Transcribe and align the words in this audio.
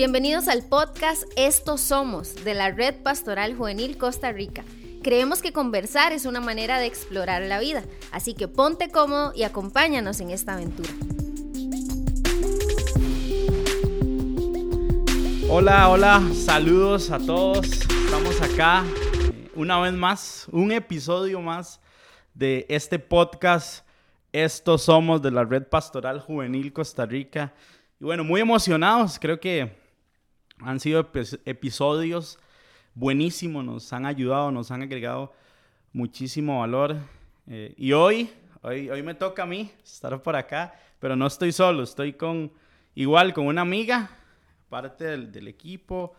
Bienvenidos 0.00 0.48
al 0.48 0.62
podcast 0.62 1.24
Estos 1.36 1.82
Somos 1.82 2.34
de 2.42 2.54
la 2.54 2.70
Red 2.70 3.02
Pastoral 3.02 3.54
Juvenil 3.54 3.98
Costa 3.98 4.32
Rica. 4.32 4.64
Creemos 5.02 5.42
que 5.42 5.52
conversar 5.52 6.14
es 6.14 6.24
una 6.24 6.40
manera 6.40 6.78
de 6.78 6.86
explorar 6.86 7.42
la 7.42 7.60
vida, 7.60 7.84
así 8.10 8.32
que 8.32 8.48
ponte 8.48 8.88
cómodo 8.88 9.34
y 9.36 9.42
acompáñanos 9.42 10.20
en 10.20 10.30
esta 10.30 10.54
aventura. 10.54 10.88
Hola, 15.50 15.90
hola, 15.90 16.22
saludos 16.32 17.10
a 17.10 17.18
todos. 17.18 17.66
Estamos 17.66 18.40
acá 18.40 18.82
eh, 18.86 19.50
una 19.54 19.78
vez 19.80 19.92
más, 19.92 20.46
un 20.50 20.72
episodio 20.72 21.42
más 21.42 21.78
de 22.32 22.64
este 22.70 22.98
podcast. 22.98 23.86
Estos 24.32 24.80
somos 24.80 25.20
de 25.20 25.30
la 25.30 25.44
Red 25.44 25.64
Pastoral 25.64 26.20
Juvenil 26.20 26.72
Costa 26.72 27.04
Rica. 27.04 27.52
Y 28.00 28.04
bueno, 28.04 28.24
muy 28.24 28.40
emocionados. 28.40 29.18
Creo 29.18 29.38
que 29.38 29.78
han 30.62 30.80
sido 30.80 31.10
episodios 31.44 32.38
buenísimos, 32.94 33.64
nos 33.64 33.92
han 33.92 34.06
ayudado, 34.06 34.50
nos 34.50 34.70
han 34.70 34.82
agregado 34.82 35.32
muchísimo 35.92 36.60
valor. 36.60 36.96
Eh, 37.46 37.74
y 37.76 37.92
hoy, 37.92 38.30
hoy, 38.62 38.90
hoy 38.90 39.02
me 39.02 39.14
toca 39.14 39.44
a 39.44 39.46
mí 39.46 39.72
estar 39.82 40.20
por 40.22 40.36
acá, 40.36 40.74
pero 40.98 41.16
no 41.16 41.26
estoy 41.26 41.52
solo, 41.52 41.82
estoy 41.82 42.12
con 42.12 42.52
igual 42.94 43.32
con 43.32 43.46
una 43.46 43.62
amiga, 43.62 44.10
parte 44.68 45.04
del, 45.04 45.48
equipo, 45.48 46.14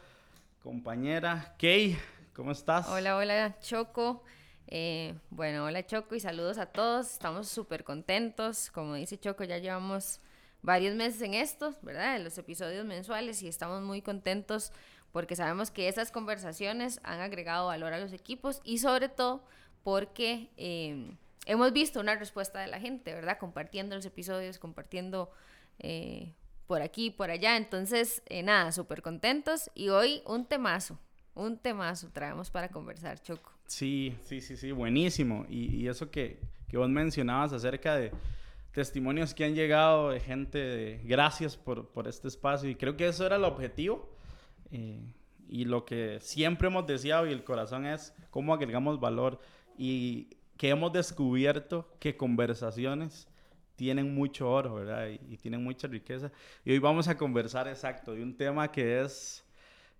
compañera. 0.61 1.55
Kay, 1.57 1.97
¿cómo 2.33 2.51
estás? 2.51 2.87
Hola, 2.89 3.15
hola, 3.17 3.59
Choco. 3.59 4.23
Eh, 4.67 5.13
bueno, 5.29 5.65
hola 5.65 5.85
Choco 5.85 6.15
y 6.15 6.19
saludos 6.19 6.57
a 6.57 6.65
todos. 6.65 7.11
Estamos 7.11 7.49
súper 7.49 7.83
contentos. 7.83 8.71
Como 8.71 8.95
dice 8.95 9.19
Choco, 9.19 9.43
ya 9.43 9.57
llevamos 9.57 10.19
varios 10.61 10.95
meses 10.95 11.21
en 11.21 11.33
esto, 11.33 11.75
¿verdad? 11.81 12.15
En 12.15 12.23
los 12.23 12.37
episodios 12.37 12.85
mensuales 12.85 13.41
y 13.41 13.47
estamos 13.47 13.81
muy 13.81 14.01
contentos 14.01 14.71
porque 15.11 15.35
sabemos 15.35 15.71
que 15.71 15.87
esas 15.87 16.11
conversaciones 16.11 16.99
han 17.03 17.19
agregado 17.19 17.67
valor 17.67 17.93
a 17.93 17.99
los 17.99 18.13
equipos 18.13 18.61
y 18.63 18.77
sobre 18.77 19.09
todo 19.09 19.43
porque 19.83 20.49
em, 20.57 21.17
hemos 21.45 21.73
visto 21.73 21.99
una 21.99 22.15
respuesta 22.15 22.59
de 22.59 22.67
la 22.67 22.79
gente, 22.79 23.13
¿verdad? 23.13 23.37
Compartiendo 23.37 23.95
los 23.95 24.05
episodios, 24.05 24.59
compartiendo 24.59 25.31
eh, 25.79 26.33
por 26.67 26.81
aquí, 26.81 27.09
por 27.09 27.31
allá. 27.31 27.57
Entonces, 27.57 28.21
eh, 28.27 28.43
nada, 28.43 28.71
súper 28.71 29.01
contentos 29.01 29.69
y 29.73 29.89
hoy 29.89 30.21
un 30.25 30.45
temazo, 30.45 30.99
un 31.33 31.57
temazo 31.57 32.09
traemos 32.13 32.51
para 32.51 32.69
conversar, 32.69 33.21
Choco. 33.21 33.51
Sí, 33.65 34.15
sí, 34.23 34.39
sí, 34.41 34.55
sí, 34.55 34.71
buenísimo. 34.71 35.45
Y, 35.49 35.75
y 35.75 35.87
eso 35.87 36.11
que, 36.11 36.39
que 36.69 36.77
vos 36.77 36.89
mencionabas 36.89 37.51
acerca 37.53 37.95
de 37.95 38.11
testimonios 38.71 39.33
que 39.33 39.45
han 39.45 39.55
llegado 39.55 40.11
de 40.11 40.19
gente 40.19 40.57
de 40.57 41.01
gracias 41.03 41.57
por, 41.57 41.89
por 41.89 42.07
este 42.07 42.27
espacio 42.27 42.69
y 42.69 42.75
creo 42.75 42.95
que 42.95 43.07
eso 43.07 43.25
era 43.25 43.35
el 43.35 43.43
objetivo 43.43 44.09
eh, 44.71 45.13
y 45.49 45.65
lo 45.65 45.83
que 45.85 46.19
siempre 46.21 46.67
hemos 46.67 46.87
deseado 46.87 47.27
y 47.27 47.31
el 47.31 47.43
corazón 47.43 47.85
es 47.85 48.13
cómo 48.29 48.53
agregamos 48.53 48.99
valor 48.99 49.39
y 49.77 50.29
que 50.57 50.69
hemos 50.69 50.93
descubierto 50.93 51.91
que 51.99 52.15
conversaciones 52.15 53.27
tienen 53.75 54.13
mucho 54.13 54.49
oro, 54.49 54.75
¿verdad? 54.75 55.07
Y, 55.09 55.37
tienen 55.37 55.63
mucha 55.63 55.87
riqueza. 55.87 56.31
Y 56.63 56.71
hoy 56.71 56.77
vamos 56.77 57.07
a 57.07 57.17
conversar 57.17 57.67
exacto 57.67 58.13
de 58.13 58.21
un 58.21 58.37
tema 58.37 58.71
que 58.71 59.01
es, 59.01 59.43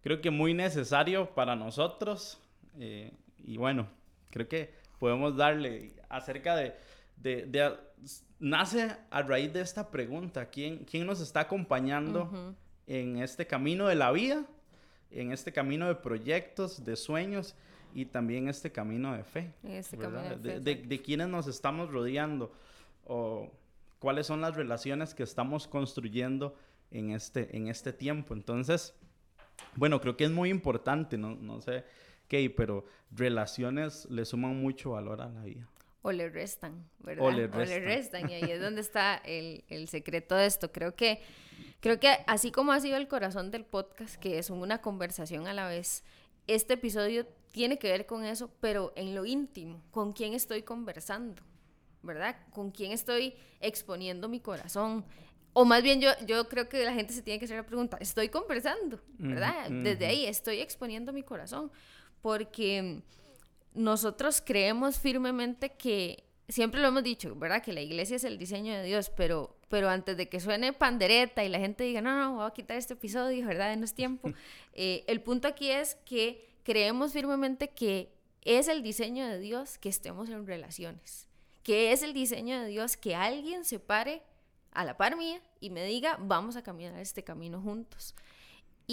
creo 0.04 0.22
que 0.22 0.30
muy 0.30 0.54
necesario 0.54 1.34
para 1.34 1.56
nosotros. 1.56 2.40
Eh, 2.80 3.12
y 3.40 3.58
bueno, 3.58 3.90
creo 4.30 4.48
que 4.48 4.72
podemos 5.00 5.36
darle 5.36 5.94
acerca 6.10 6.56
de, 6.56 6.76
de, 7.18 7.48
de 7.48 7.76
nace 8.42 8.97
a 9.09 9.22
raíz 9.22 9.53
de 9.53 9.61
esta 9.61 9.89
pregunta. 9.89 10.50
¿Quién, 10.50 10.80
quién 10.80 11.06
nos 11.06 11.22
está 11.22 11.42
acompañando 11.42 12.56
en 12.88 13.17
este 13.17 13.47
camino 13.47 13.88
de 13.88 13.95
la 13.95 14.11
vida, 14.11 14.44
en 15.11 15.31
este 15.31 15.53
camino 15.53 15.88
de 15.88 15.95
proyectos, 15.95 16.84
de 16.84 16.95
sueños 16.97 17.56
y 17.94 18.06
también 18.06 18.50
este 18.50 18.72
camino 18.72 19.16
de 19.16 19.24
fe? 19.24 19.53
Este 19.63 19.96
de, 19.96 20.59
de, 20.59 21.01
quiénes 21.01 21.30
nos 21.30 21.47
estamos 21.47 21.91
rodeando 21.91 22.51
o 23.06 23.50
cuáles 24.00 24.28
son 24.28 24.41
las 24.41 24.56
relaciones 24.56 25.13
que 25.13 25.24
estamos 25.24 25.68
construyendo 25.68 26.56
en 26.90 27.12
este, 27.12 27.56
en 27.56 27.68
este 27.68 27.94
tiempo. 27.94 28.34
Entonces, 28.34 28.96
bueno, 29.75 30.01
creo 30.01 30.18
que 30.18 30.25
es 30.25 30.31
muy 30.31 30.50
importante, 30.50 31.18
no, 31.18 31.35
no 31.35 31.62
sé 31.62 31.85
qué, 32.28 32.50
pero 32.50 32.85
relaciones 33.12 34.09
le 34.09 34.25
suman 34.25 34.59
mucho 34.59 34.91
valor 34.91 35.22
a 35.22 35.30
la 35.30 35.44
vida 35.44 35.71
o 36.01 36.12
le 36.12 36.29
restan, 36.29 36.89
¿verdad? 37.00 37.25
O 37.25 37.31
le 37.31 37.47
restan. 37.47 38.29
Y 38.29 38.34
ahí 38.34 38.51
es 38.51 38.62
donde 38.62 38.81
está 38.81 39.22
el, 39.23 39.88
secreto 39.88 40.35
de 40.35 40.45
esto. 40.45 40.72
Creo 40.72 40.95
que, 40.95 41.22
creo 41.79 42.00
que 42.00 42.09
así 42.28 42.51
como 42.51 42.72
ha 42.72 42.79
sido 42.79 42.97
el 42.97 43.07
corazón 43.07 43.51
del 43.51 43.66
podcast, 43.66 44.16
que 44.16 44.39
es 44.39 44.50
una 44.50 44.81
conversación 44.81 45.47
a 45.47 45.53
la 45.53 45.67
vez, 45.67 46.03
este 46.47 46.73
episodio 46.73 47.25
tiene 47.51 47.78
que 47.78 47.91
ver 47.91 48.06
con 48.06 48.25
eso, 48.25 48.51
pero 48.59 48.94
en 48.95 49.13
lo 49.13 49.25
íntimo, 49.25 49.84
con 49.91 50.13
quién 50.13 50.34
estoy 50.34 50.63
conversando, 50.63 51.41
¿verdad? 52.01 52.35
Con 52.51 52.72
quién 52.72 52.91
estoy 52.91 53.35
exponiendo 53.59 54.28
mi 54.28 54.39
corazón. 54.39 55.06
O 55.53 55.66
más 55.66 55.83
bien 55.83 56.00
yo, 56.00 56.09
yo 56.25 56.47
creo 56.47 56.69
que 56.69 56.83
la 56.85 56.94
gente 56.94 57.13
se 57.13 57.22
tiene 57.22 57.38
que 57.38 57.45
hacer 57.45 57.57
la 57.57 57.66
pregunta, 57.66 57.97
estoy 58.00 58.29
conversando, 58.29 59.01
¿verdad? 59.18 59.69
Desde 59.69 60.06
ahí 60.06 60.25
estoy 60.25 60.62
exponiendo 60.62 61.12
mi 61.12 61.23
corazón, 61.23 61.69
porque 62.22 63.03
nosotros 63.74 64.42
creemos 64.46 65.00
firmemente 65.00 65.72
que, 65.72 66.24
siempre 66.52 66.82
lo 66.82 66.90
hemos 66.90 67.04
dicho, 67.04 67.36
¿verdad? 67.36 67.64
Que 67.64 67.74
la 67.74 67.82
iglesia 67.82 68.18
es 68.18 68.24
el 68.24 68.38
diseño 68.38 68.74
de 68.74 68.84
Dios, 68.84 69.09
pero, 69.09 69.56
pero 69.70 69.90
antes 69.90 70.18
de 70.18 70.30
que 70.30 70.40
suene 70.40 70.74
pandereta 70.74 71.44
y 71.44 71.50
la 71.50 71.59
gente 71.59 71.84
diga, 71.84 72.02
no, 72.02 72.16
no, 72.20 72.36
voy 72.36 72.46
a 72.46 72.52
quitar 72.52 72.78
este 72.78 72.94
episodio, 72.94 73.46
¿verdad? 73.46 73.76
No 73.78 73.86
es 73.86 73.94
tiempo. 73.94 74.31
Eh, 74.74 75.04
el 75.08 75.20
punto 75.20 75.50
aquí 75.50 75.70
es 75.70 75.96
que 76.06 76.48
creemos 76.64 77.12
firmemente 77.12 77.72
que 77.72 78.14
es 78.42 78.70
el 78.70 78.84
diseño 78.84 79.28
de 79.28 79.38
Dios 79.38 79.78
que 79.78 79.90
estemos 79.90 80.30
en 80.30 80.48
relaciones, 80.48 81.28
que 81.62 81.92
es 81.92 82.04
el 82.04 82.14
diseño 82.14 82.58
de 82.58 82.68
Dios 82.68 82.96
que 82.96 83.14
alguien 83.14 83.66
se 83.66 83.80
pare 83.80 84.22
a 84.72 84.86
la 84.86 84.96
par 84.96 85.18
mía 85.18 85.42
y 85.60 85.72
me 85.72 85.84
diga, 85.84 86.18
vamos 86.22 86.56
a 86.56 86.64
caminar 86.64 86.98
este 87.00 87.22
camino 87.22 87.62
juntos. 87.62 88.16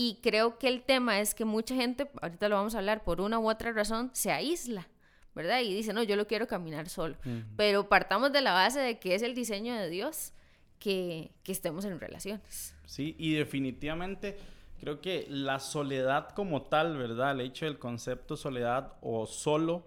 Y 0.00 0.20
creo 0.22 0.58
que 0.58 0.68
el 0.68 0.84
tema 0.84 1.18
es 1.18 1.34
que 1.34 1.44
mucha 1.44 1.74
gente, 1.74 2.08
ahorita 2.22 2.48
lo 2.48 2.54
vamos 2.54 2.76
a 2.76 2.78
hablar, 2.78 3.02
por 3.02 3.20
una 3.20 3.40
u 3.40 3.50
otra 3.50 3.72
razón, 3.72 4.10
se 4.12 4.30
aísla, 4.30 4.86
¿verdad? 5.34 5.60
Y 5.62 5.74
dice, 5.74 5.92
no, 5.92 6.04
yo 6.04 6.14
lo 6.14 6.28
quiero 6.28 6.46
caminar 6.46 6.88
solo. 6.88 7.16
Pero 7.56 7.88
partamos 7.88 8.30
de 8.30 8.40
la 8.40 8.52
base 8.52 8.78
de 8.78 9.00
que 9.00 9.16
es 9.16 9.22
el 9.22 9.34
diseño 9.34 9.74
de 9.74 9.90
Dios 9.90 10.34
que, 10.78 11.32
que 11.42 11.50
estemos 11.50 11.84
en 11.84 11.98
relaciones. 11.98 12.76
Sí, 12.86 13.16
y 13.18 13.32
definitivamente 13.34 14.38
creo 14.78 15.00
que 15.00 15.26
la 15.28 15.58
soledad 15.58 16.28
como 16.28 16.62
tal, 16.62 16.96
¿verdad? 16.96 17.32
El 17.32 17.40
hecho 17.40 17.64
del 17.64 17.80
concepto 17.80 18.36
soledad 18.36 18.92
o 19.00 19.26
solo 19.26 19.84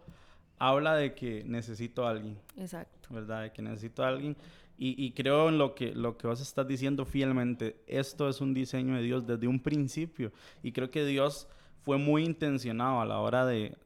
habla 0.59 0.93
de 0.95 1.15
que 1.15 1.45
necesito 1.45 2.05
a 2.05 2.09
alguien. 2.09 2.37
Exacto. 2.57 3.07
¿Verdad? 3.11 3.43
De 3.43 3.53
que 3.53 3.61
necesito 3.61 4.03
a 4.03 4.09
alguien. 4.09 4.35
Y, 4.83 5.11
creo 5.11 5.49
en 5.49 5.59
lo 5.59 5.75
que, 5.75 5.93
lo 5.93 6.17
que 6.17 6.25
vos 6.25 6.41
estás 6.41 6.67
diciendo 6.67 7.05
fielmente. 7.05 7.83
Esto 7.85 8.27
es 8.27 8.41
un 8.41 8.51
diseño 8.51 8.95
de 8.95 9.03
Dios 9.03 9.27
desde 9.27 9.47
un 9.47 9.59
principio. 9.59 10.31
Y 10.63 10.71
creo 10.71 10.89
que 10.89 11.05
Dios 11.05 11.47
fue 11.83 11.99
muy 11.99 12.23
intencionado 12.23 12.99
a 12.99 13.05
la 13.05 13.19
hora 13.19 13.45
de, 13.45 13.77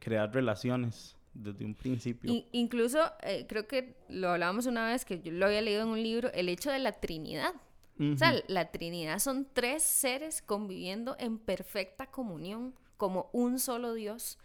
crear 0.00 0.32
relaciones 0.32 1.18
desde 1.34 1.66
un 1.66 1.74
principio. 1.74 2.32
incluso, 2.52 2.98
eh, 3.24 3.44
creo 3.46 3.66
que 3.66 3.94
lo 4.08 4.30
hablábamos 4.30 4.64
una 4.64 4.86
vez 4.86 5.04
que 5.04 5.20
yo 5.20 5.32
lo 5.32 5.44
había 5.44 5.60
leído 5.60 5.82
en 5.82 5.88
un 5.88 6.02
libro, 6.02 6.32
el 6.32 6.48
hecho 6.48 6.70
de 6.70 6.78
la 6.78 6.92
Trinidad. 6.92 7.52
O 8.00 8.16
sea, 8.16 8.32
la 8.46 8.70
Trinidad 8.70 9.18
son 9.18 9.46
tres 9.52 9.82
seres 9.82 10.40
conviviendo 10.40 11.14
en 11.18 11.36
perfecta 11.36 12.06
comunión 12.06 12.74
como 12.96 13.28
un 13.34 13.58
solo 13.58 13.92
Dios. 13.92 14.38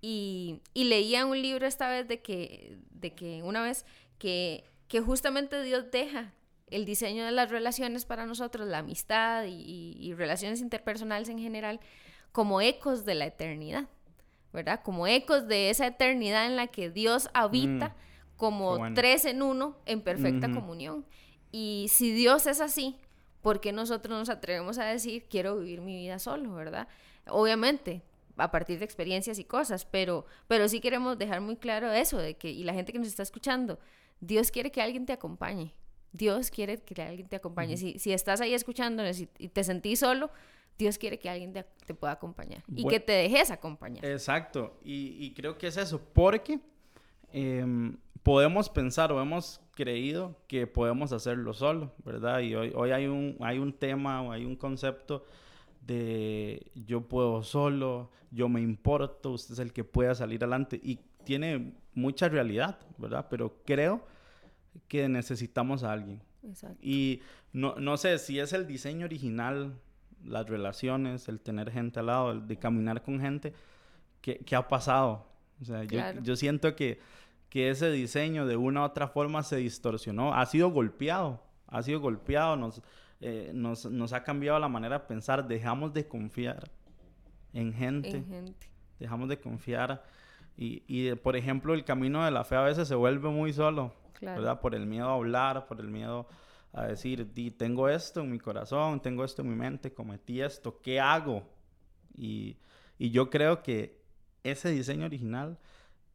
Y, 0.00 0.60
y 0.72 0.84
leía 0.84 1.26
un 1.26 1.42
libro 1.42 1.66
esta 1.66 1.90
vez 1.90 2.06
de 2.06 2.20
que, 2.20 2.78
de 2.90 3.12
que 3.14 3.42
una 3.42 3.62
vez 3.62 3.84
que 4.18 4.71
que 4.92 5.00
justamente 5.00 5.62
Dios 5.62 5.90
deja 5.90 6.34
el 6.66 6.84
diseño 6.84 7.24
de 7.24 7.32
las 7.32 7.50
relaciones 7.50 8.04
para 8.04 8.26
nosotros, 8.26 8.68
la 8.68 8.80
amistad 8.80 9.46
y, 9.48 10.12
relaciones 10.12 10.60
interpersonales 10.60 11.30
en 11.30 11.38
general, 11.38 11.80
como 12.30 12.60
ecos 12.60 13.06
de 13.06 13.14
la 13.14 13.24
eternidad, 13.24 13.88
¿verdad? 14.52 14.82
Como 14.84 15.06
ecos 15.06 15.48
de 15.48 15.70
esa 15.70 15.86
eternidad 15.86 16.44
en 16.44 16.56
la 16.56 16.66
que 16.66 16.90
Dios 16.90 17.30
habita 17.32 17.88
mm, 17.88 18.36
como 18.36 18.92
tres 18.92 19.24
en 19.24 19.40
uno 19.40 19.78
en 19.86 20.02
perfecta 20.02 20.52
comunión. 20.52 21.06
Y 21.50 21.86
si 21.88 22.12
Dios 22.12 22.46
es 22.46 22.60
así, 22.60 22.98
¿por 23.40 23.62
qué 23.62 23.72
nosotros 23.72 24.18
nos 24.18 24.28
atrevemos 24.28 24.76
a 24.76 24.84
decir, 24.84 25.24
quiero 25.24 25.56
vivir 25.56 25.80
mi 25.80 25.96
vida 25.96 26.18
solo, 26.18 26.52
¿verdad? 26.52 26.86
Obviamente, 27.28 28.02
a 28.36 28.50
partir 28.50 28.78
de 28.78 28.84
experiencias 28.84 29.38
y 29.38 29.44
cosas, 29.44 29.86
pero, 29.86 30.26
pero 30.48 30.68
sí 30.68 30.80
queremos 30.80 31.16
dejar 31.16 31.40
muy 31.40 31.56
claro 31.56 31.90
eso, 31.90 32.18
de 32.18 32.34
que, 32.34 32.50
y 32.50 32.62
la 32.62 32.74
gente 32.74 32.92
que 32.92 32.98
nos 32.98 33.08
está 33.08 33.22
escuchando, 33.22 33.78
Dios 34.22 34.52
quiere 34.52 34.70
que 34.70 34.80
alguien 34.80 35.04
te 35.04 35.12
acompañe. 35.12 35.74
Dios 36.12 36.50
quiere 36.50 36.78
que 36.78 37.02
alguien 37.02 37.28
te 37.28 37.36
acompañe. 37.36 37.76
si, 37.76 37.98
si, 37.98 38.12
estás 38.12 38.40
ahí 38.40 38.54
escuchando 38.54 39.02
y, 39.38 39.48
te 39.48 39.64
sentís 39.64 39.98
solo, 39.98 40.30
Dios 40.78 40.96
quiere 40.96 41.18
que 41.18 41.28
alguien 41.28 41.52
te, 41.52 41.64
pueda 41.94 42.12
acompañar 42.12 42.62
y 42.74 42.86
que 42.86 43.00
te 43.00 43.12
dejes 43.12 43.50
acompañar. 43.50 44.04
Exacto. 44.04 44.78
Y, 44.84 45.32
creo 45.34 45.58
que 45.58 45.66
es 45.66 45.76
eso, 45.76 46.00
porque 46.12 46.60
em, 47.32 47.96
podemos 48.22 48.70
pensar 48.70 49.10
o 49.10 49.20
hemos 49.20 49.60
creído 49.72 50.36
que 50.46 50.68
podemos 50.68 51.12
hacerlo 51.12 51.52
solo, 51.52 51.92
¿verdad? 52.04 52.40
Y 52.40 52.54
hoy, 52.54 52.72
hoy 52.76 52.92
hay, 52.92 53.06
un, 53.06 53.36
hay 53.40 53.58
un 53.58 53.72
tema 53.72 54.22
o 54.22 54.30
hay 54.30 54.44
un 54.44 54.54
concepto 54.54 55.24
de 55.80 56.70
yo 56.74 57.08
puedo 57.08 57.42
solo, 57.42 58.10
yo 58.30 58.48
me 58.48 58.60
importo, 58.60 59.32
usted 59.32 59.54
es 59.54 59.58
el 59.58 59.72
que 59.72 59.82
pueda 59.82 60.14
salir 60.14 60.44
adelante 60.44 60.80
y 60.80 61.00
tiene 61.24 61.74
mucha 61.94 62.28
realidad, 62.28 62.78
¿verdad? 62.98 63.26
Pero 63.30 63.62
creo 63.64 64.06
que 64.88 65.08
necesitamos 65.08 65.82
a 65.82 65.92
alguien. 65.92 66.22
Exacto. 66.42 66.78
Y 66.80 67.20
no, 67.52 67.76
no 67.76 67.96
sé 67.96 68.18
si 68.18 68.38
es 68.38 68.52
el 68.52 68.66
diseño 68.66 69.06
original, 69.06 69.78
las 70.24 70.48
relaciones, 70.48 71.28
el 71.28 71.40
tener 71.40 71.70
gente 71.70 72.00
al 72.00 72.06
lado, 72.06 72.32
el 72.32 72.46
de 72.46 72.58
caminar 72.58 73.02
con 73.02 73.20
gente, 73.20 73.52
¿qué, 74.20 74.38
qué 74.38 74.56
ha 74.56 74.68
pasado? 74.68 75.26
O 75.60 75.64
sea, 75.64 75.84
yo, 75.84 76.00
yo, 76.22 76.36
siento 76.36 76.74
que, 76.74 77.00
que 77.48 77.70
ese 77.70 77.90
diseño 77.90 78.46
de 78.46 78.56
una 78.56 78.82
u 78.82 78.84
otra 78.84 79.08
forma 79.08 79.42
se 79.42 79.56
distorsionó, 79.56 80.34
ha 80.34 80.44
sido 80.46 80.70
golpeado, 80.70 81.42
ha 81.66 81.82
sido 81.82 82.00
golpeado, 82.00 82.56
nos, 82.56 82.82
eh, 83.20 83.50
nos, 83.54 83.84
nos, 83.86 84.12
ha 84.12 84.24
cambiado 84.24 84.58
la 84.58 84.68
manera 84.68 85.00
de 85.00 85.04
pensar, 85.06 85.46
dejamos 85.46 85.92
de 85.92 86.06
confiar 86.06 86.70
en 87.52 87.72
gente, 87.72 88.24
dejamos 88.98 89.28
de 89.28 89.38
confiar 89.38 90.02
y, 90.56 90.82
y, 90.86 91.14
por 91.16 91.36
ejemplo, 91.36 91.74
el 91.74 91.84
camino 91.84 92.24
de 92.24 92.30
la 92.30 92.44
fe 92.44 92.56
a 92.56 92.62
veces 92.62 92.88
se 92.88 92.94
vuelve 92.94 93.28
muy 93.28 93.52
solo, 93.52 93.92
¿verdad? 94.20 94.60
Por 94.60 94.74
el 94.74 94.86
miedo 94.86 95.08
a 95.08 95.14
hablar, 95.14 95.66
por 95.66 95.80
el 95.80 95.88
miedo 95.88 96.26
a 96.72 96.86
decir, 96.86 97.32
tengo 97.56 97.88
esto 97.88 98.20
en 98.20 98.30
mi 98.30 98.38
corazón, 98.38 99.00
tengo 99.00 99.24
esto 99.24 99.42
en 99.42 99.50
mi 99.50 99.56
mente, 99.56 99.92
cometí 99.92 100.40
esto, 100.40 100.80
¿qué 100.80 101.00
hago? 101.00 101.42
Y, 102.14 102.56
y 102.98 103.10
yo 103.10 103.30
creo 103.30 103.62
que 103.62 104.02
ese 104.42 104.70
diseño 104.70 105.06
original 105.06 105.58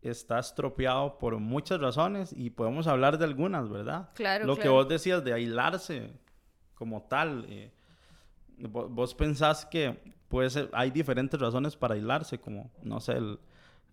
está 0.01 0.39
estropeado 0.39 1.17
por 1.17 1.37
muchas 1.39 1.79
razones 1.79 2.33
y 2.35 2.49
podemos 2.49 2.87
hablar 2.87 3.17
de 3.17 3.25
algunas, 3.25 3.69
¿verdad? 3.69 4.09
Claro. 4.13 4.45
Lo 4.45 4.57
que 4.57 4.69
vos 4.69 4.87
decías 4.87 5.23
de 5.23 5.33
aislarse, 5.33 6.11
como 6.75 7.03
tal. 7.03 7.45
Eh, 7.49 7.71
vos, 8.69 9.13
pensás 9.15 9.65
que 9.65 10.15
puede 10.27 10.49
ser, 10.49 10.69
hay 10.73 10.91
diferentes 10.91 11.39
razones 11.39 11.75
para 11.75 11.95
aislarse, 11.95 12.39
como, 12.39 12.71
no 12.83 12.99
sé, 12.99 13.13
el, 13.13 13.39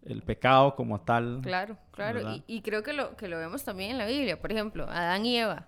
el 0.04 0.22
pecado 0.22 0.74
como 0.76 1.00
tal. 1.00 1.40
Claro, 1.42 1.78
claro. 1.92 2.32
Y, 2.34 2.44
y, 2.46 2.62
creo 2.62 2.82
que 2.82 2.92
lo, 2.92 3.16
que 3.16 3.28
lo 3.28 3.38
vemos 3.38 3.64
también 3.64 3.92
en 3.92 3.98
la 3.98 4.06
Biblia. 4.06 4.40
Por 4.40 4.52
ejemplo, 4.52 4.84
Adán 4.88 5.26
y 5.26 5.38
Eva. 5.38 5.66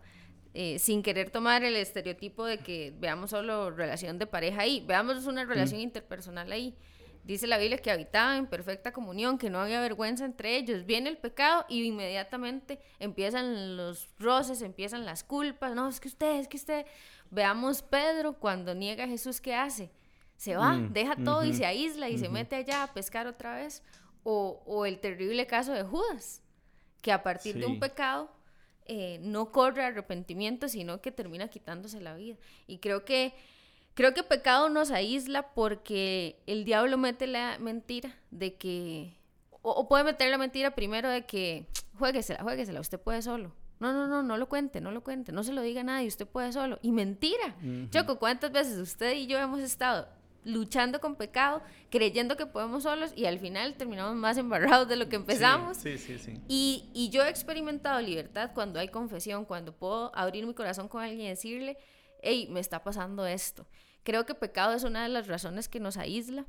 Eh, 0.58 0.78
sin 0.78 1.02
querer 1.02 1.28
tomar 1.28 1.64
el 1.64 1.76
estereotipo 1.76 2.46
de 2.46 2.56
que 2.56 2.94
veamos 2.98 3.28
solo 3.28 3.70
relación 3.70 4.18
de 4.18 4.26
pareja 4.26 4.62
ahí, 4.62 4.82
veamos 4.86 5.26
una 5.26 5.44
relación 5.44 5.82
interpersonal 5.82 6.50
ahí. 6.50 6.74
Dice 7.24 7.46
la 7.46 7.58
Biblia 7.58 7.76
que 7.76 7.90
habitaban 7.90 8.38
en 8.38 8.46
perfecta 8.46 8.90
comunión, 8.90 9.36
que 9.36 9.50
no 9.50 9.60
había 9.60 9.82
vergüenza 9.82 10.24
entre 10.24 10.56
ellos. 10.56 10.86
Viene 10.86 11.10
el 11.10 11.18
pecado 11.18 11.66
y 11.68 11.82
inmediatamente 11.82 12.78
empiezan 13.00 13.76
los 13.76 14.08
roces, 14.18 14.62
empiezan 14.62 15.04
las 15.04 15.24
culpas. 15.24 15.74
No, 15.74 15.88
es 15.88 16.00
que 16.00 16.08
usted, 16.08 16.36
es 16.36 16.48
que 16.48 16.56
usted. 16.56 16.86
Veamos 17.30 17.82
Pedro 17.82 18.34
cuando 18.34 18.74
niega 18.74 19.04
a 19.04 19.08
Jesús, 19.08 19.42
¿qué 19.42 19.54
hace? 19.54 19.90
Se 20.36 20.56
va, 20.56 20.72
mm, 20.72 20.92
deja 20.92 21.16
todo 21.16 21.44
y 21.44 21.52
se 21.52 21.66
aísla 21.66 22.08
y 22.08 22.16
se 22.16 22.30
mete 22.30 22.56
allá 22.56 22.84
a 22.84 22.94
pescar 22.94 23.26
otra 23.26 23.56
vez. 23.56 23.82
O, 24.28 24.62
o, 24.66 24.86
el 24.86 24.98
terrible 24.98 25.46
caso 25.46 25.72
de 25.72 25.84
Judas, 25.84 26.42
que 27.00 27.12
a 27.12 27.22
partir 27.22 27.54
de 27.58 27.66
un 27.66 27.78
pecado 27.78 28.28
eh, 28.84 29.20
no 29.22 29.52
corre 29.52 29.84
arrepentimiento, 29.84 30.68
sino 30.68 31.00
que 31.00 31.12
termina 31.12 31.46
quitándose 31.46 32.00
la 32.00 32.16
vida. 32.16 32.36
Y 32.66 32.78
creo 32.78 33.04
que 33.04 33.34
Creo 33.96 34.12
que 34.12 34.22
pecado 34.22 34.68
nos 34.68 34.90
aísla 34.90 35.54
porque 35.54 36.42
el 36.46 36.66
diablo 36.66 36.98
mete 36.98 37.26
la 37.26 37.56
mentira 37.58 38.14
de 38.30 38.54
que, 38.56 39.16
o, 39.62 39.88
puede 39.88 40.04
meter 40.04 40.30
la 40.30 40.36
mentira 40.36 40.74
primero 40.74 41.08
de 41.08 41.24
que, 41.24 41.66
jueguesela, 41.98 42.42
jueguesela, 42.42 42.78
usted 42.78 43.00
puede 43.00 43.22
solo. 43.22 43.54
No, 43.80 43.94
no, 43.94 44.06
no, 44.06 44.22
no 44.22 44.36
lo 44.36 44.50
cuente, 44.50 44.82
no 44.82 44.90
lo 44.90 45.02
cuente, 45.02 45.32
no 45.32 45.42
se 45.42 45.54
lo 45.54 45.62
diga 45.62 45.80
a 45.80 45.84
nadie, 45.84 46.08
usted 46.08 46.26
puede 46.26 46.52
solo. 46.52 46.78
Y 46.82 46.92
mentira. 46.92 47.56
Choco, 47.88 48.18
¿cuántas 48.18 48.52
veces 48.52 48.76
usted 48.76 49.14
y 49.14 49.26
yo 49.26 49.38
hemos 49.38 49.60
estado 49.60 50.06
luchando 50.46 51.00
con 51.00 51.16
pecado, 51.16 51.60
creyendo 51.90 52.36
que 52.36 52.46
podemos 52.46 52.84
solos 52.84 53.12
y 53.16 53.26
al 53.26 53.40
final 53.40 53.74
terminamos 53.74 54.14
más 54.14 54.38
embarrados 54.38 54.88
de 54.88 54.96
lo 54.96 55.08
que 55.08 55.16
empezamos. 55.16 55.76
Sí, 55.76 55.98
sí, 55.98 56.18
sí. 56.18 56.40
Y, 56.48 56.88
y, 56.94 57.10
yo 57.10 57.24
he 57.24 57.28
experimentado 57.28 58.00
libertad 58.00 58.52
cuando 58.54 58.78
hay 58.78 58.88
confesión, 58.88 59.44
cuando 59.44 59.72
puedo 59.72 60.14
abrir 60.14 60.46
mi 60.46 60.54
corazón 60.54 60.88
con 60.88 61.02
alguien 61.02 61.20
y 61.20 61.28
decirle, 61.28 61.76
hey, 62.22 62.48
me 62.50 62.60
está 62.60 62.84
pasando 62.84 63.26
esto. 63.26 63.66
Creo 64.04 64.24
que 64.24 64.34
pecado 64.34 64.72
es 64.72 64.84
una 64.84 65.02
de 65.02 65.08
las 65.08 65.26
razones 65.26 65.68
que 65.68 65.80
nos 65.80 65.96
aísla, 65.96 66.46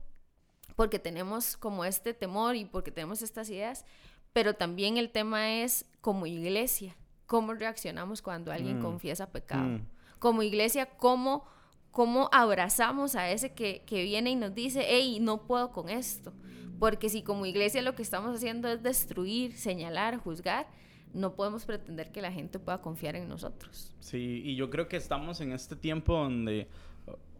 porque 0.75 0.99
tenemos 0.99 1.57
como 1.57 1.83
este 1.83 2.13
temor 2.13 2.55
y 2.55 2.65
porque 2.65 2.91
tenemos 2.91 3.23
estas 3.23 3.49
ideas, 3.49 3.83
pero 4.31 4.53
también 4.53 4.97
el 4.97 5.09
tema 5.09 5.55
es 5.63 5.85
como 6.01 6.27
iglesia, 6.27 6.95
cómo 7.25 7.55
reaccionamos 7.55 8.21
cuando 8.21 8.51
alguien 8.51 8.77
mm, 8.77 8.83
confiesa 8.83 9.31
pecado. 9.31 9.63
Mm. 9.63 9.87
Como 10.19 10.43
iglesia, 10.43 10.85
cómo, 10.85 11.47
cómo 11.91 12.29
abrazamos 12.31 13.15
a 13.15 13.29
ese 13.29 13.53
que, 13.53 13.83
que 13.85 14.03
viene 14.03 14.31
y 14.31 14.35
nos 14.35 14.53
dice, 14.53 14.85
hey, 14.87 15.19
no 15.21 15.45
puedo 15.45 15.71
con 15.71 15.89
esto. 15.89 16.33
Porque 16.79 17.09
si 17.09 17.23
como 17.23 17.45
iglesia 17.45 17.81
lo 17.81 17.95
que 17.95 18.03
estamos 18.03 18.35
haciendo 18.35 18.67
es 18.67 18.83
destruir, 18.83 19.57
señalar, 19.57 20.17
juzgar, 20.17 20.67
no 21.13 21.33
podemos 21.33 21.65
pretender 21.65 22.11
que 22.11 22.21
la 22.21 22.31
gente 22.31 22.59
pueda 22.59 22.79
confiar 22.81 23.15
en 23.15 23.27
nosotros. 23.27 23.91
Sí, 23.99 24.41
y 24.45 24.55
yo 24.55 24.69
creo 24.69 24.87
que 24.87 24.97
estamos 24.97 25.41
en 25.41 25.51
este 25.51 25.75
tiempo 25.75 26.13
donde 26.13 26.67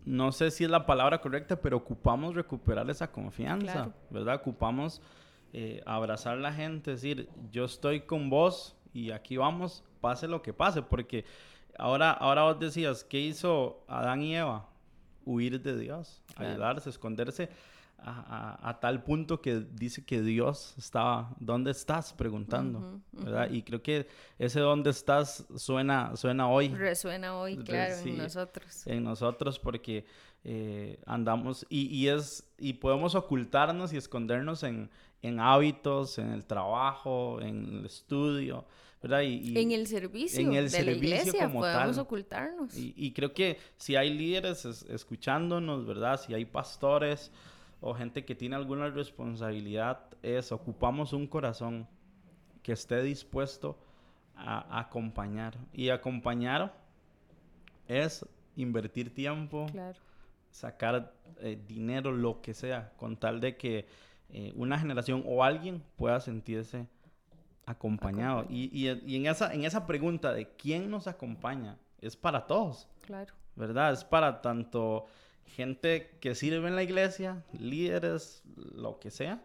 no 0.08 0.32
sé 0.32 0.52
si 0.52 0.64
es 0.64 0.70
la 0.70 0.86
palabra 0.86 1.20
correcta, 1.20 1.60
pero 1.60 1.78
ocupamos 1.78 2.34
recuperar 2.34 2.90
esa 2.90 3.12
confianza, 3.12 3.94
¿verdad? 4.10 4.36
Ocupamos 4.36 5.02
eh, 5.52 5.82
abrazar 5.86 6.38
a 6.38 6.40
la 6.40 6.54
gente, 6.54 6.92
decir, 6.92 7.30
yo 7.52 7.66
estoy 7.66 8.02
con 8.02 8.30
vos 8.30 8.78
y 8.94 9.12
aquí 9.12 9.36
vamos, 9.36 9.84
pase 10.00 10.28
lo 10.28 10.42
que 10.42 10.54
pase, 10.54 10.82
porque 10.82 11.26
ahora, 11.78 12.12
ahora 12.12 12.44
vos 12.44 12.60
decías, 12.60 13.04
¿qué 13.04 13.20
hizo 13.20 13.84
Adán 13.88 14.22
y 14.22 14.36
Eva? 14.36 14.68
Huir 15.26 15.62
de 15.62 15.78
Dios, 15.78 16.22
ayudarse, 16.38 16.90
esconderse 16.90 17.50
a, 18.00 18.78
tal 18.80 19.04
punto 19.04 19.42
que 19.42 19.66
dice 19.74 20.06
que 20.06 20.22
Dios 20.22 20.76
estaba, 20.78 21.34
¿dónde 21.40 21.72
estás? 21.72 22.14
Preguntando, 22.14 23.02
¿verdad? 23.12 23.50
Y 23.50 23.64
creo 23.64 23.82
que 23.82 24.08
ese 24.38 24.60
¿dónde 24.60 24.92
estás? 24.92 25.46
suena, 25.56 26.16
suena 26.16 26.48
hoy. 26.48 26.70
Resuena 26.70 27.36
hoy, 27.38 27.58
claro, 27.58 27.96
en 27.96 28.18
nosotros. 28.18 28.88
En 28.88 29.04
nosotros 29.04 29.60
porque 29.60 30.06
eh, 30.44 31.00
andamos 31.06 31.66
y, 31.70 31.88
y, 31.88 32.08
es, 32.08 32.50
y 32.58 32.74
podemos 32.74 33.16
ocultarnos 33.16 33.92
y 33.94 33.98
escondernos 33.98 34.64
en, 34.64 34.90
en 35.22 35.40
hábitos, 35.40 36.20
en 36.20 36.32
el 36.32 36.46
trabajo, 36.46 37.42
en 37.42 37.66
el 37.66 37.86
estudio. 37.86 38.66
¿Verdad? 39.02 39.22
Y, 39.22 39.58
en 39.58 39.72
el 39.72 39.88
servicio 39.88 40.42
en 40.42 40.54
el 40.54 40.66
de 40.66 40.70
servicio 40.70 40.92
la 40.92 40.98
iglesia 40.98 41.46
como 41.46 41.60
podemos 41.60 41.98
ocultarnos. 41.98 42.78
Y, 42.78 42.94
y, 42.96 43.12
creo 43.12 43.34
que 43.34 43.58
si 43.78 43.96
hay 43.96 44.14
líderes 44.14 44.66
escuchándonos, 44.66 45.86
¿verdad? 45.86 46.20
Si 46.20 46.34
hay 46.34 46.46
pastores, 46.46 47.32
o 47.82 47.94
gente 47.94 48.26
que 48.26 48.36
tiene 48.36 48.56
alguna 48.56 48.90
responsabilidad 48.90 50.00
es 50.24 50.52
ocupamos 50.52 51.14
un 51.14 51.28
corazón 51.28 51.88
que 52.64 52.74
esté 52.74 53.02
dispuesto 53.04 53.78
a, 54.36 54.80
acompañar. 54.80 55.58
Y 55.74 55.90
acompañar 55.90 56.74
es 57.88 58.26
invertir 58.56 59.14
tiempo, 59.14 59.68
sacar 60.50 61.14
eh, 61.40 61.60
dinero, 61.68 62.12
lo 62.12 62.42
que 62.42 62.54
sea, 62.54 62.94
con 62.98 63.18
tal 63.18 63.40
de 63.40 63.56
que 63.58 63.86
eh, 64.30 64.52
una 64.56 64.78
generación 64.78 65.24
o 65.26 65.44
alguien 65.44 65.84
pueda 65.96 66.20
sentirse 66.20 66.88
acompañado. 67.68 68.48
Y, 68.50 68.72
y, 68.74 68.90
y, 69.06 69.18
en, 69.18 69.28
esa, 69.28 69.54
en 69.54 69.66
esa 69.66 69.86
pregunta 69.86 70.34
de 70.34 70.48
quién 70.56 70.90
nos 70.90 71.06
acompaña, 71.06 71.78
es 72.02 72.16
para 72.16 72.48
todos. 72.48 72.88
Claro. 73.06 73.36
¿Verdad? 73.56 73.94
Es 73.94 74.04
para 74.04 74.42
tanto 74.42 75.06
gente 75.46 76.18
que 76.20 76.34
sirve 76.34 76.68
en 76.68 76.76
la 76.76 76.84
iglesia, 76.84 77.44
líderes, 77.60 78.42
lo 78.56 79.00
que 79.00 79.12
sea, 79.12 79.42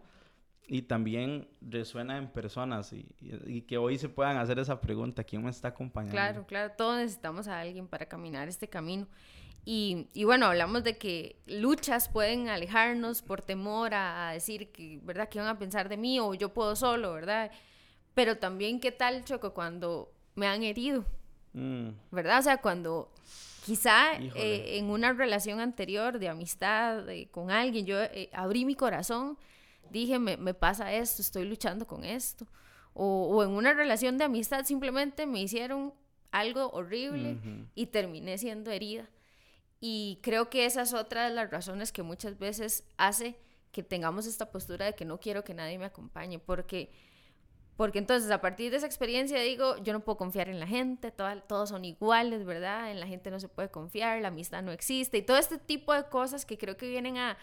y 0.67 0.83
también 0.83 1.49
resuena 1.61 2.17
en 2.17 2.29
personas 2.29 2.93
y, 2.93 3.62
que 3.62 3.79
hoy 3.79 3.99
se 3.99 4.09
puedan 4.09 4.37
hacer 4.37 4.59
esa 4.59 4.81
pregunta, 4.81 5.25
¿quién 5.25 5.43
me 5.43 5.50
está 5.50 5.69
acompañando? 5.69 6.12
Claro, 6.12 6.47
claro, 6.47 6.73
todos 6.76 6.99
necesitamos 6.99 7.49
a 7.49 7.61
alguien 7.61 7.88
para 7.88 8.07
caminar 8.07 8.49
este 8.49 8.69
camino. 8.69 9.09
Y, 9.64 10.09
y 10.12 10.25
bueno, 10.25 10.47
hablamos 10.47 10.83
de 10.85 10.99
que 10.99 11.37
luchas 11.47 12.09
pueden 12.09 12.49
alejarnos 12.49 13.23
por 13.23 13.43
temor 13.43 13.95
a, 13.95 14.31
decir 14.33 14.73
que, 14.73 15.00
¿verdad? 15.02 15.29
¿Qué 15.29 15.38
van 15.38 15.49
a 15.49 15.59
pensar 15.59 15.88
de 15.88 15.97
mí? 15.97 16.19
O 16.21 16.35
yo 16.35 16.52
puedo 16.52 16.75
solo, 16.75 17.12
¿verdad? 17.12 17.50
Pero 18.14 18.38
también, 18.38 18.81
¿qué 18.81 18.92
tal, 18.92 19.25
Choco, 19.25 19.54
cuando 19.54 20.12
me 20.35 20.47
han 20.47 20.62
herido? 20.62 21.04
Mm. 21.52 21.90
¿Verdad? 22.11 22.40
O 22.40 22.42
sea, 22.42 22.57
cuando 22.59 23.11
Quizá 23.64 24.14
eh, 24.14 24.78
en 24.78 24.90
una 24.90 25.12
relación 25.12 25.61
anterior 25.61 26.19
de 26.19 26.28
amistad 26.28 27.04
con 27.31 27.52
alguien, 27.52 27.87
yo 27.87 27.97
eh, 28.02 28.28
abrí 28.33 28.64
mi 28.64 28.75
corazón, 28.75 29.38
dije, 29.88 30.19
me, 30.19 30.37
me, 30.37 30.52
pasa 30.52 30.92
esto, 30.92 31.23
estoy 31.23 31.45
luchando 31.45 31.87
con 31.87 32.04
esto. 32.04 32.45
O, 32.92 33.28
o, 33.28 33.42
en 33.45 33.50
una 33.50 33.73
relación 33.73 34.19
de 34.19 34.25
amistad 34.25 34.64
simplemente 34.64 35.26
me 35.26 35.40
hicieron 35.40 35.95
algo 36.33 36.71
horrible 36.71 37.37
y 37.76 37.87
terminé 37.87 38.37
siendo 38.37 38.73
herida. 38.73 39.09
Y 39.81 40.19
creo 40.23 40.50
que 40.50 40.66
esa 40.66 40.83
es 40.83 40.92
otra 40.92 41.28
de 41.28 41.35
las 41.35 41.50
razones 41.50 41.92
que 41.92 42.02
muchas 42.02 42.38
veces 42.38 42.85
hace 42.97 43.38
que 43.71 43.85
tengamos 43.85 44.26
esta 44.26 44.50
postura 44.50 44.87
de 44.87 44.95
que 44.95 45.04
no 45.04 45.21
quiero 45.21 45.45
que 45.45 45.54
nadie 45.54 45.78
me 45.78 45.85
acompañe, 45.85 46.40
porque 46.40 46.90
Porque 47.76 47.99
entonces 47.99 48.31
a 48.31 48.41
partir 48.41 48.71
de 48.71 48.76
esa 48.76 48.87
experiencia 48.87 49.41
digo, 49.41 49.76
yo 49.83 49.93
no 49.93 50.00
puedo 50.00 50.19
confiar 50.19 50.49
en 50.49 50.61
la 50.61 50.67
gente, 50.67 51.11
todos 51.11 51.69
son 51.71 51.85
iguales, 51.85 52.45
¿verdad? 52.45 52.91
En 52.91 53.00
la 53.00 53.07
gente 53.07 53.31
no 53.31 53.41
se 53.41 53.49
puede 53.49 53.71
confiar, 53.71 54.21
la 54.21 54.29
amistad 54.29 54.62
no 54.62 54.73
existe 54.73 55.19
y 55.19 55.23
todo 55.23 55.38
este 55.38 55.59
tipo 55.59 55.95
de 55.95 56.05
cosas 56.05 56.45
que 56.45 56.59
creo 56.59 56.76
que 56.76 56.88
vienen 56.88 57.17
a, 57.17 57.37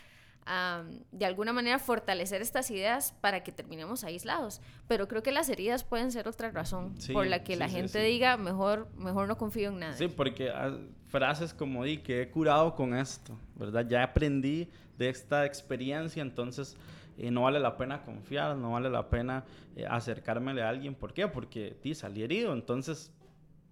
de 1.12 1.26
alguna 1.26 1.54
manera 1.54 1.78
fortalecer 1.78 2.42
estas 2.42 2.72
ideas 2.72 3.14
para 3.22 3.44
que 3.44 3.52
terminemos 3.52 4.04
aislados. 4.04 4.62
Pero 4.88 5.08
creo 5.08 5.22
que 5.22 5.32
las 5.32 5.50
heridas 5.50 5.84
pueden 5.84 6.12
ser 6.12 6.28
otra 6.28 6.50
razón 6.52 6.96
por 7.14 7.28
la 7.28 7.44
que 7.44 7.56
la 7.56 7.70
gente 7.70 8.00
diga, 8.02 8.38
mejor, 8.38 8.88
mejor 8.96 9.28
no 9.28 9.38
confío 9.38 9.70
en 9.70 9.80
nada. 9.80 9.94
Sí, 9.94 10.08
porque 10.08 10.50
ah, 10.50 10.76
frases 11.08 11.54
como 11.54 11.84
di 11.84 11.98
que 11.98 12.24
he 12.24 12.30
curado 12.30 12.76
con 12.76 12.96
esto, 12.96 13.38
¿verdad? 13.56 13.86
Ya 13.88 14.04
aprendí 14.04 14.70
de 14.98 15.10
esta 15.10 15.46
experiencia, 15.46 16.22
entonces 16.22 16.76
eh, 17.20 17.32
no 17.32 17.42
vale 17.42 17.60
la 17.60 17.76
pena 17.76 18.02
confiar, 18.02 18.56
no 18.56 18.72
vale 18.72 18.90
la 18.90 19.10
pena 19.10 19.44
eh, 19.76 19.86
acercármele 19.86 20.64
a 20.64 20.70
alguien. 20.70 20.96
¿Por 20.96 21.14
qué? 21.14 21.28
Porque 21.28 21.72
ti 21.82 21.94
salí 21.94 22.24
herido, 22.24 22.54
entonces, 22.54 23.14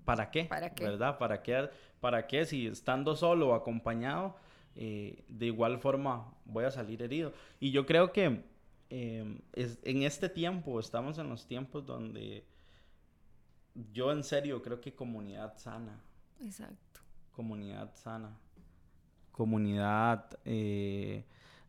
¿para 0.04 0.30
qué? 0.32 0.44
¿Para 0.44 0.76
qué? 0.76 0.84
¿Verdad? 0.84 1.18
¿Para 1.18 1.42
qué? 1.42 1.70
¿Para 2.02 2.28
qué? 2.28 2.46
Si 2.46 2.68
estando 2.68 3.16
solo 3.16 3.50
o 3.50 3.54
acompañado, 3.54 4.36
eh, 4.76 5.24
de 5.30 5.46
igual 5.46 5.80
forma 5.80 6.34
voy 6.44 6.66
a 6.66 6.72
salir 6.72 7.02
herido. 7.02 7.32
Y 7.62 7.72
yo 7.72 7.86
creo 7.86 8.12
que 8.12 8.44
es, 8.90 9.80
en 9.84 10.04
este 10.04 10.28
tiempo, 10.28 10.78
estamos 10.82 11.18
en 11.18 11.30
los 11.30 11.48
tiempos 11.48 11.86
donde 11.86 12.46
yo 13.94 14.12
en 14.12 14.24
serio 14.24 14.62
creo 14.62 14.82
que 14.82 14.94
comunidad 14.94 15.58
sana. 15.58 16.02
Exacto. 16.42 17.00
Comunidad 17.32 17.96
sana. 17.96 18.38
Comunidad 19.32 20.38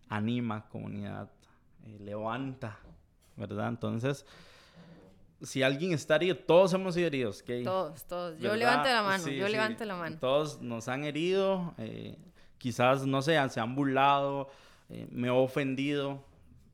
anima, 0.08 0.68
comunidad 0.68 1.30
eh, 1.88 1.99
levanta, 2.00 2.78
¿verdad? 3.37 3.68
Entonces, 3.68 4.26
si 5.40 5.62
alguien 5.62 5.92
está 5.92 6.16
herido, 6.16 6.37
todos 6.37 6.73
hemos 6.75 6.95
sido 6.95 7.07
heridos, 7.07 7.42
Todos, 7.64 8.04
todos. 8.04 8.38
Yo 8.38 8.54
levanto 8.57 8.88
la 8.88 9.02
mano, 9.02 9.28
yo 9.28 9.49
levanto 9.49 9.85
la 9.85 9.97
mano. 9.97 10.18
Todos 10.18 10.61
nos 10.61 10.88
han 10.88 11.04
herido, 11.04 11.75
eh, 11.78 12.18
quizás, 12.59 13.07
no 13.07 13.23
sé, 13.23 13.37
se 13.49 13.61
han 13.61 13.75
burlado, 13.75 14.50
eh, 14.90 15.07
me 15.11 15.28
he 15.28 15.30
ofendido, 15.30 16.23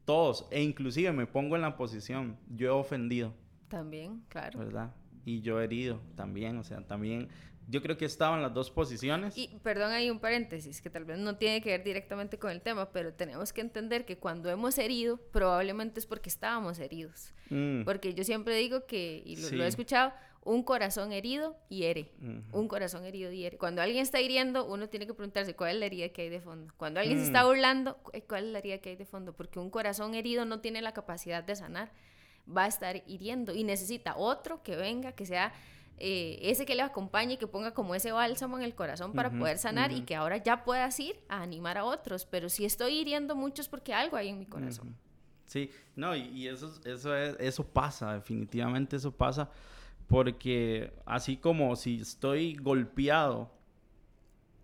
todos, 0.04 0.46
e 0.50 0.62
inclusive 0.62 1.12
me 1.12 1.26
pongo 1.26 1.56
en 1.56 1.62
la 1.62 1.76
posición, 1.76 2.36
yo 2.48 2.68
he 2.68 2.70
ofendido. 2.70 3.32
También, 3.68 4.24
claro. 4.28 4.58
¿Verdad? 4.58 4.94
Y 5.24 5.40
yo 5.40 5.60
he 5.60 5.64
herido 5.64 6.00
también, 6.16 6.58
o 6.58 6.64
sea, 6.64 6.80
también 6.80 7.28
yo 7.68 7.82
creo 7.82 7.96
que 7.96 8.04
estaba 8.04 8.36
en 8.36 8.42
las 8.42 8.52
dos 8.52 8.70
posiciones. 8.70 9.36
Y 9.36 9.48
perdón, 9.62 9.92
hay 9.92 10.10
un 10.10 10.20
paréntesis 10.20 10.80
que 10.80 10.90
tal 10.90 11.04
vez 11.04 11.18
no 11.18 11.36
tiene 11.36 11.60
que 11.62 11.70
ver 11.70 11.84
directamente 11.84 12.38
con 12.38 12.50
el 12.50 12.60
tema, 12.60 12.90
pero 12.92 13.12
tenemos 13.12 13.52
que 13.52 13.60
entender 13.60 14.04
que 14.04 14.18
cuando 14.18 14.50
hemos 14.50 14.76
herido, 14.78 15.16
probablemente 15.32 16.00
es 16.00 16.06
porque 16.06 16.28
estábamos 16.28 16.78
heridos. 16.78 17.32
Mm. 17.50 17.84
Porque 17.84 18.14
yo 18.14 18.24
siempre 18.24 18.56
digo 18.56 18.86
que, 18.86 19.22
y 19.24 19.36
lo, 19.36 19.64
he 19.64 19.66
escuchado, 19.66 20.12
un 20.42 20.62
corazón 20.62 21.12
herido 21.12 21.56
hiere. 21.68 22.12
Un 22.52 22.68
corazón 22.68 23.04
herido 23.04 23.32
hiere. 23.32 23.56
Cuando 23.56 23.80
alguien 23.80 24.02
está 24.02 24.20
hiriendo, 24.20 24.66
uno 24.66 24.88
tiene 24.88 25.06
que 25.06 25.14
preguntarse 25.14 25.56
cuál 25.56 25.70
es 25.72 25.80
la 25.80 25.86
herida 25.86 26.08
que 26.10 26.22
hay 26.22 26.28
de 26.28 26.40
fondo. 26.40 26.72
Cuando 26.76 27.00
alguien 27.00 27.18
se 27.18 27.24
mm. 27.24 27.26
está 27.28 27.44
burlando, 27.44 27.98
cuál 28.28 28.46
es 28.46 28.52
la 28.52 28.58
herida 28.58 28.78
que 28.78 28.90
hay 28.90 28.96
de 28.96 29.06
fondo. 29.06 29.32
Porque 29.32 29.58
un 29.58 29.70
corazón 29.70 30.14
herido 30.14 30.44
no 30.44 30.60
tiene 30.60 30.82
la 30.82 30.92
capacidad 30.92 31.42
de 31.42 31.56
sanar. 31.56 31.92
Va 32.46 32.64
a 32.64 32.68
estar 32.68 33.02
hiriendo 33.06 33.54
y 33.54 33.64
necesita 33.64 34.16
otro 34.16 34.62
que 34.62 34.76
venga, 34.76 35.12
que 35.12 35.24
sea 35.24 35.54
eh, 35.98 36.38
ese 36.42 36.66
que 36.66 36.74
le 36.74 36.82
acompañe, 36.82 37.38
que 37.38 37.46
ponga 37.46 37.72
como 37.72 37.94
ese 37.94 38.10
bálsamo 38.10 38.56
en 38.58 38.64
el 38.64 38.74
corazón 38.74 39.12
para 39.12 39.30
poder 39.30 39.58
sanar 39.58 39.92
y 39.92 40.02
que 40.02 40.16
ahora 40.16 40.38
ya 40.38 40.64
puedas 40.64 40.98
ir 40.98 41.16
a 41.28 41.42
animar 41.42 41.78
a 41.78 41.84
otros. 41.84 42.26
Pero 42.26 42.48
si 42.48 42.64
estoy 42.64 42.98
hiriendo 42.98 43.36
mucho 43.36 43.62
es 43.62 43.68
porque 43.68 43.94
algo 43.94 44.16
hay 44.16 44.28
en 44.28 44.38
mi 44.38 44.46
corazón. 44.46 44.96
Sí, 45.46 45.70
no, 45.94 46.16
y, 46.16 46.48
eso, 46.48 46.72
eso, 46.84 47.14
eso 47.14 47.64
pasa, 47.64 48.14
definitivamente 48.14 48.96
eso 48.96 49.12
pasa, 49.12 49.50
porque 50.08 50.92
así 51.04 51.36
como 51.36 51.76
si 51.76 52.00
estoy 52.00 52.56
golpeado, 52.56 53.52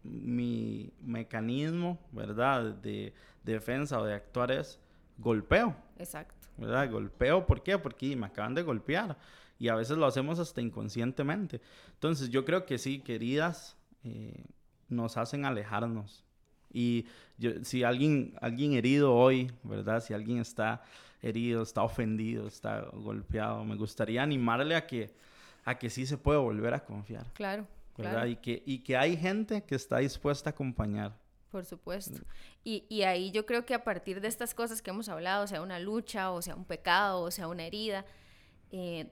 mi 0.03 0.91
mecanismo, 1.03 1.99
¿verdad?, 2.13 2.75
de, 2.77 3.13
defensa 3.45 4.01
o 4.01 4.05
de 4.05 4.15
actuar 4.15 4.51
es 4.51 4.81
golpeo. 5.19 5.77
Exacto. 5.99 6.35
¿Verdad? 6.57 6.91
Golpeo, 6.91 7.47
¿por 7.47 7.63
qué? 7.63 7.79
Porque 7.79 8.15
me 8.17 8.27
acaban 8.27 8.55
de 8.55 8.63
golpear 8.63 9.17
y 9.61 9.69
a 9.69 9.77
veces 9.77 9.99
lo 9.99 10.07
hacemos 10.07 10.39
hasta 10.39 10.63
inconscientemente. 10.63 11.61
Entonces 11.93 12.31
yo 12.31 12.45
creo 12.47 12.65
que 12.65 12.79
sí, 12.79 13.01
queridas, 13.01 13.77
eh, 14.03 14.47
nos 14.89 15.19
hacen 15.19 15.45
alejarnos. 15.45 16.25
Y 16.73 17.07
si 17.63 17.85
alguien, 17.85 18.35
alguien 18.41 18.73
herido 18.73 19.15
hoy, 19.15 19.53
¿verdad? 19.63 20.03
Si 20.03 20.15
alguien 20.15 20.39
está 20.39 20.83
herido, 21.21 21.63
está 21.63 21.83
ofendido, 21.83 22.49
está 22.49 22.87
golpeado, 22.93 23.63
me 23.65 23.77
gustaría 23.77 24.23
animarle 24.23 24.75
a 24.77 24.87
que, 24.87 25.15
a 25.65 25.79
que 25.79 25.91
sí 25.91 26.07
se 26.07 26.17
puede 26.17 26.39
volver 26.39 26.73
a 26.73 26.85
confiar. 26.85 27.27
Claro. 27.35 27.67
¿verdad? 27.99 28.27
Y, 28.27 28.37
que, 28.37 28.63
y 28.65 28.79
que 28.79 28.97
hay 28.97 29.15
gente 29.15 29.63
que 29.63 29.75
está 29.75 29.99
dispuesta 29.99 30.49
a 30.49 30.53
acompañar. 30.53 31.15
Por 31.51 31.67
supuesto. 31.67 32.19
Y, 32.65 32.87
y, 32.89 33.03
ahí 33.03 33.31
yo 33.31 33.45
creo 33.45 33.67
que 33.67 33.75
a 33.75 33.85
partir 33.85 34.23
de 34.23 34.29
estas 34.29 34.55
cosas 34.55 34.81
que 34.81 34.89
hemos 34.89 35.11
hablado, 35.11 35.47
sea 35.47 35.61
una 35.61 35.79
lucha, 35.81 36.31
o 36.31 36.41
sea 36.41 36.55
un 36.55 36.65
pecado, 36.65 37.23
o 37.23 37.31
sea 37.31 37.49
una 37.49 37.65
herida, 37.65 38.07
eh, 38.71 39.11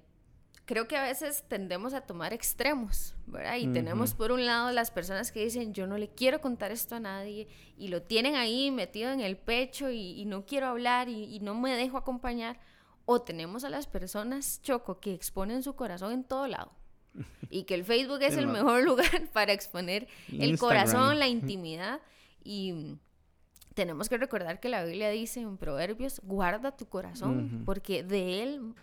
creo 0.68 0.86
que 0.86 0.98
a 0.98 1.02
veces 1.02 1.44
tendemos 1.48 1.94
a 1.94 2.02
tomar 2.02 2.34
extremos, 2.34 3.16
¿verdad? 3.26 3.56
Y 3.56 3.68
tenemos 3.68 4.12
por 4.12 4.32
un 4.32 4.44
lado 4.44 4.70
las 4.70 4.90
personas 4.90 5.32
que 5.32 5.42
dicen, 5.42 5.72
yo 5.72 5.86
no 5.86 5.96
le 5.96 6.10
quiero 6.10 6.42
contar 6.42 6.70
esto 6.72 6.94
a 6.94 7.00
nadie, 7.00 7.48
y 7.78 7.88
lo 7.88 8.02
tienen 8.02 8.34
ahí 8.34 8.70
metido 8.70 9.10
en 9.10 9.20
el 9.20 9.38
pecho 9.38 9.90
y, 9.90 10.26
no 10.26 10.44
quiero 10.44 10.66
hablar 10.66 11.08
y, 11.08 11.40
no 11.40 11.54
me 11.54 11.74
dejo 11.74 11.96
acompañar. 11.96 12.60
O 13.06 13.22
tenemos 13.22 13.64
a 13.64 13.70
las 13.70 13.86
personas, 13.86 14.60
Choco, 14.60 15.00
que 15.00 15.14
exponen 15.14 15.62
su 15.62 15.74
corazón 15.74 16.12
en 16.12 16.22
todo 16.22 16.46
lado. 16.46 16.70
Y 17.50 17.62
que 17.62 17.74
el 17.74 17.86
Facebook 17.86 18.20
es 18.20 18.36
el 18.36 18.46
mejor 18.46 18.84
lugar 18.84 19.26
para 19.32 19.54
exponer 19.54 20.06
el 20.30 20.58
corazón, 20.58 21.18
la 21.18 21.28
intimidad. 21.38 22.02
Y 22.44 22.98
tenemos 23.72 24.10
que 24.10 24.18
recordar 24.18 24.60
que 24.60 24.68
la 24.68 24.84
Biblia 24.84 25.08
dice 25.08 25.40
en 25.40 25.56
Proverbios, 25.56 26.20
guarda 26.24 26.76
tu 26.76 26.90
corazón, 26.90 27.62
porque 27.64 28.02
de 28.02 28.42
él 28.42 28.74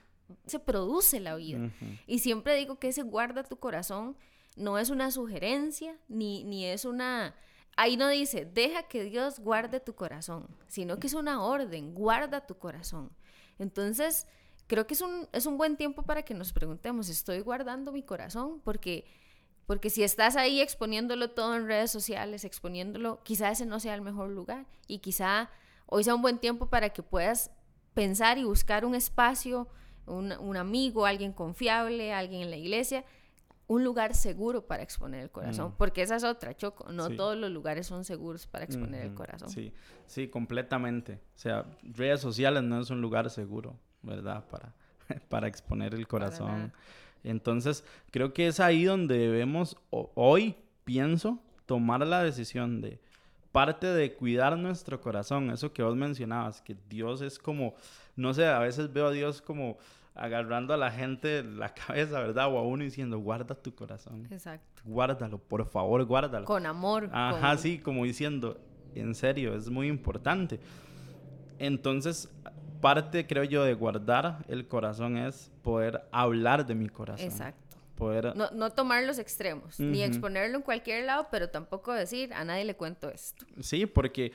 se 0.46 0.60
produce 0.60 1.20
la 1.20 1.36
vida. 1.36 1.72
Y 2.08 2.20
siempre 2.20 2.56
digo 2.56 2.80
que 2.80 2.90
ese 2.90 3.04
guarda 3.04 3.44
tu 3.44 3.58
corazón 3.58 4.16
no 4.56 4.78
es 4.78 4.90
una 4.90 5.12
sugerencia, 5.12 5.98
ni, 6.08 6.44
ni 6.44 6.66
es 6.66 6.86
una... 6.86 7.36
Ahí 7.78 7.98
no 7.98 8.08
dice, 8.08 8.46
deja 8.46 8.84
que 8.84 9.04
Dios 9.04 9.40
guarde 9.40 9.82
tu 9.82 9.96
corazón, 9.96 10.48
sino 10.68 10.98
que 10.98 11.08
es 11.08 11.14
una 11.14 11.44
orden, 11.44 11.94
guarda 11.94 12.48
tu 12.48 12.58
corazón. 12.58 13.12
Entonces, 13.60 14.28
creo 14.68 14.88
que 14.88 14.94
es 14.94 15.02
un, 15.02 15.28
es 15.34 15.46
un 15.46 15.58
buen 15.58 15.76
tiempo 15.76 16.04
para 16.04 16.24
que 16.24 16.34
nos 16.34 16.54
preguntemos, 16.54 17.10
¿estoy 17.10 17.42
guardando 17.42 17.92
mi 17.92 18.02
corazón? 18.02 18.62
Porque, 18.64 19.06
porque 19.66 19.90
si 19.90 20.04
estás 20.04 20.38
ahí 20.38 20.62
exponiéndolo 20.62 21.32
todo 21.32 21.56
en 21.56 21.68
redes 21.68 21.92
sociales, 21.92 22.46
exponiéndolo, 22.46 23.22
quizá 23.24 23.52
ese 23.52 23.66
no 23.66 23.82
sea 23.82 23.94
el 23.94 24.02
mejor 24.02 24.30
lugar 24.30 24.66
y 24.88 25.00
quizá 25.00 25.50
hoy 25.86 26.06
sea 26.06 26.16
un 26.16 26.22
buen 26.22 26.40
tiempo 26.40 26.70
para 26.70 26.92
que 26.92 27.04
puedas 27.04 27.52
pensar 27.94 28.38
y 28.38 28.46
buscar 28.46 28.86
un 28.86 28.96
espacio 28.96 29.68
un, 30.08 30.58
amigo, 30.58 31.06
alguien 31.06 31.34
confiable, 31.34 32.14
alguien 32.14 32.44
en 32.44 32.50
la 32.50 32.58
iglesia, 32.58 33.06
un 33.68 33.84
lugar 33.84 34.14
seguro 34.14 34.68
para 34.68 34.84
exponer 34.84 35.22
el 35.22 35.32
corazón, 35.32 35.72
mm. 35.72 35.76
porque 35.78 36.04
esa 36.04 36.16
es 36.16 36.24
otra, 36.24 36.56
Choco, 36.56 36.92
no 36.92 37.10
todos 37.10 37.36
los 37.36 37.50
lugares 37.50 37.88
son 37.88 38.06
seguros 38.06 38.46
para 38.46 38.66
exponer 38.66 39.06
el 39.06 39.14
corazón. 39.14 39.50
Sí, 39.50 39.74
sí, 40.06 40.28
completamente. 40.28 41.14
O 41.36 41.40
sea, 41.40 41.66
redes 41.84 42.22
sociales 42.22 42.62
no 42.64 42.80
es 42.80 42.90
un 42.90 43.02
lugar 43.02 43.30
seguro, 43.30 43.76
¿verdad? 44.04 44.46
Para, 44.50 44.74
para 45.30 45.48
exponer 45.48 45.96
el 45.96 46.08
corazón. 46.08 46.72
Entonces, 47.24 47.84
creo 48.12 48.34
que 48.34 48.48
es 48.48 48.60
ahí 48.60 48.84
donde 48.84 49.18
debemos, 49.18 49.78
hoy 49.90 50.56
pienso, 50.84 51.40
tomar 51.66 52.06
la 52.06 52.24
decisión 52.24 52.82
de 52.82 53.00
parte 53.52 53.88
de 53.88 54.14
cuidar 54.14 54.58
nuestro 54.58 55.00
corazón, 55.00 55.50
eso 55.50 55.72
que 55.72 55.82
vos 55.82 55.96
mencionabas, 55.96 56.62
que 56.62 56.76
Dios 56.90 57.22
es 57.22 57.40
como, 57.40 57.74
no 58.16 58.34
sé, 58.34 58.46
a 58.46 58.60
veces 58.60 58.92
veo 58.92 59.08
a 59.08 59.12
Dios 59.12 59.42
como 59.42 59.78
agarrando 60.14 60.74
a 60.74 60.78
la 60.78 60.92
gente 60.92 61.44
la 61.44 61.74
cabeza, 61.74 62.20
¿verdad? 62.20 62.48
O 62.54 62.58
a 62.58 62.64
uno 62.64 62.84
diciendo, 62.84 63.20
guarda 63.20 63.56
tu 63.56 63.74
corazón. 63.76 64.28
Exacto. 64.32 64.82
Guárdalo, 64.86 65.38
por 65.38 65.66
favor, 65.66 66.04
guárdalo. 66.06 66.46
Con 66.46 66.66
amor. 66.66 67.10
Ajá, 67.12 67.58
sí, 67.58 67.80
como 67.80 68.06
diciendo, 68.06 68.60
en 68.94 69.16
serio, 69.16 69.56
es 69.56 69.70
muy 69.70 69.88
importante. 69.88 70.60
Entonces, 71.60 72.30
parte, 72.82 73.26
creo 73.26 73.44
yo, 73.44 73.64
de 73.64 73.74
guardar 73.74 74.46
el 74.48 74.68
corazón 74.68 75.18
es 75.18 75.52
poder 75.64 76.08
hablar 76.12 76.66
de 76.66 76.76
mi 76.76 76.90
corazón. 76.90 77.26
Exacto. 77.26 77.66
No, 77.98 78.52
no 78.52 78.72
tomar 78.72 79.04
los 79.04 79.20
extremos, 79.20 79.80
ni 79.80 80.04
exponerlo 80.04 80.58
en 80.58 80.64
cualquier 80.64 81.06
lado, 81.06 81.28
pero 81.32 81.50
tampoco 81.50 81.94
decir 81.94 82.34
a 82.34 82.44
nadie 82.44 82.66
le 82.66 82.76
cuento 82.76 83.10
esto. 83.10 83.46
Sí, 83.62 83.86
porque, 83.86 84.34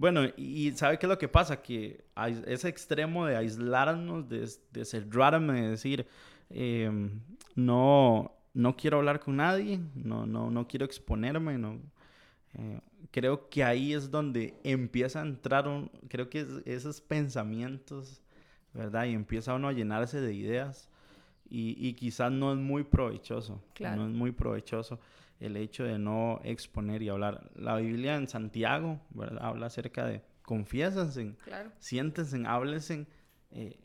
bueno, 0.00 0.22
y 0.38 0.72
¿sabe 0.72 0.98
qué 0.98 1.04
es 1.04 1.10
lo 1.10 1.18
que 1.18 1.28
pasa? 1.28 1.60
Que 1.60 2.02
ese 2.46 2.68
extremo 2.68 3.26
de 3.26 3.36
aislarnos, 3.36 4.26
de, 4.30 4.48
de 4.72 4.84
cerrarme, 4.86 5.60
de 5.60 5.70
decir, 5.72 6.06
em, 6.48 7.20
no, 7.54 8.32
no 8.54 8.76
quiero 8.78 8.96
hablar 8.96 9.20
con 9.20 9.36
nadie, 9.36 9.78
no, 9.94 10.24
no, 10.24 10.50
no 10.50 10.66
quiero 10.66 10.86
exponerme, 10.86 11.58
no. 11.58 11.78
Eh, 12.54 12.80
creo 13.10 13.50
que 13.50 13.62
ahí 13.62 13.92
es 13.92 14.10
donde 14.10 14.54
empieza 14.64 15.20
a 15.20 15.26
entrar, 15.26 15.68
un, 15.68 15.90
creo 16.08 16.30
que 16.30 16.46
esos 16.64 17.02
pensamientos 17.02 18.22
¿verdad? 18.72 19.04
Y 19.04 19.12
empieza 19.12 19.54
uno 19.54 19.68
a 19.68 19.72
llenarse 19.72 20.18
de 20.18 20.32
ideas 20.32 20.88
y, 21.50 21.76
y 21.78 21.92
quizás 21.92 22.32
no 22.32 22.52
es 22.52 22.58
muy 22.58 22.84
provechoso, 22.84 23.62
no 23.78 24.06
es 24.06 24.14
muy 24.14 24.32
provechoso 24.32 24.98
el 25.40 25.56
hecho 25.56 25.84
de 25.84 25.98
no 25.98 26.40
exponer 26.44 27.02
y 27.02 27.08
hablar. 27.08 27.50
La 27.54 27.76
Biblia 27.76 28.16
en 28.16 28.28
Santiago, 28.28 29.00
¿verdad? 29.10 29.42
Habla 29.42 29.66
acerca 29.66 30.06
de 30.06 30.22
confiésense, 30.42 31.34
claro. 31.44 31.72
siéntense, 31.78 32.42
háblense 32.46 33.06
eh, 33.50 33.78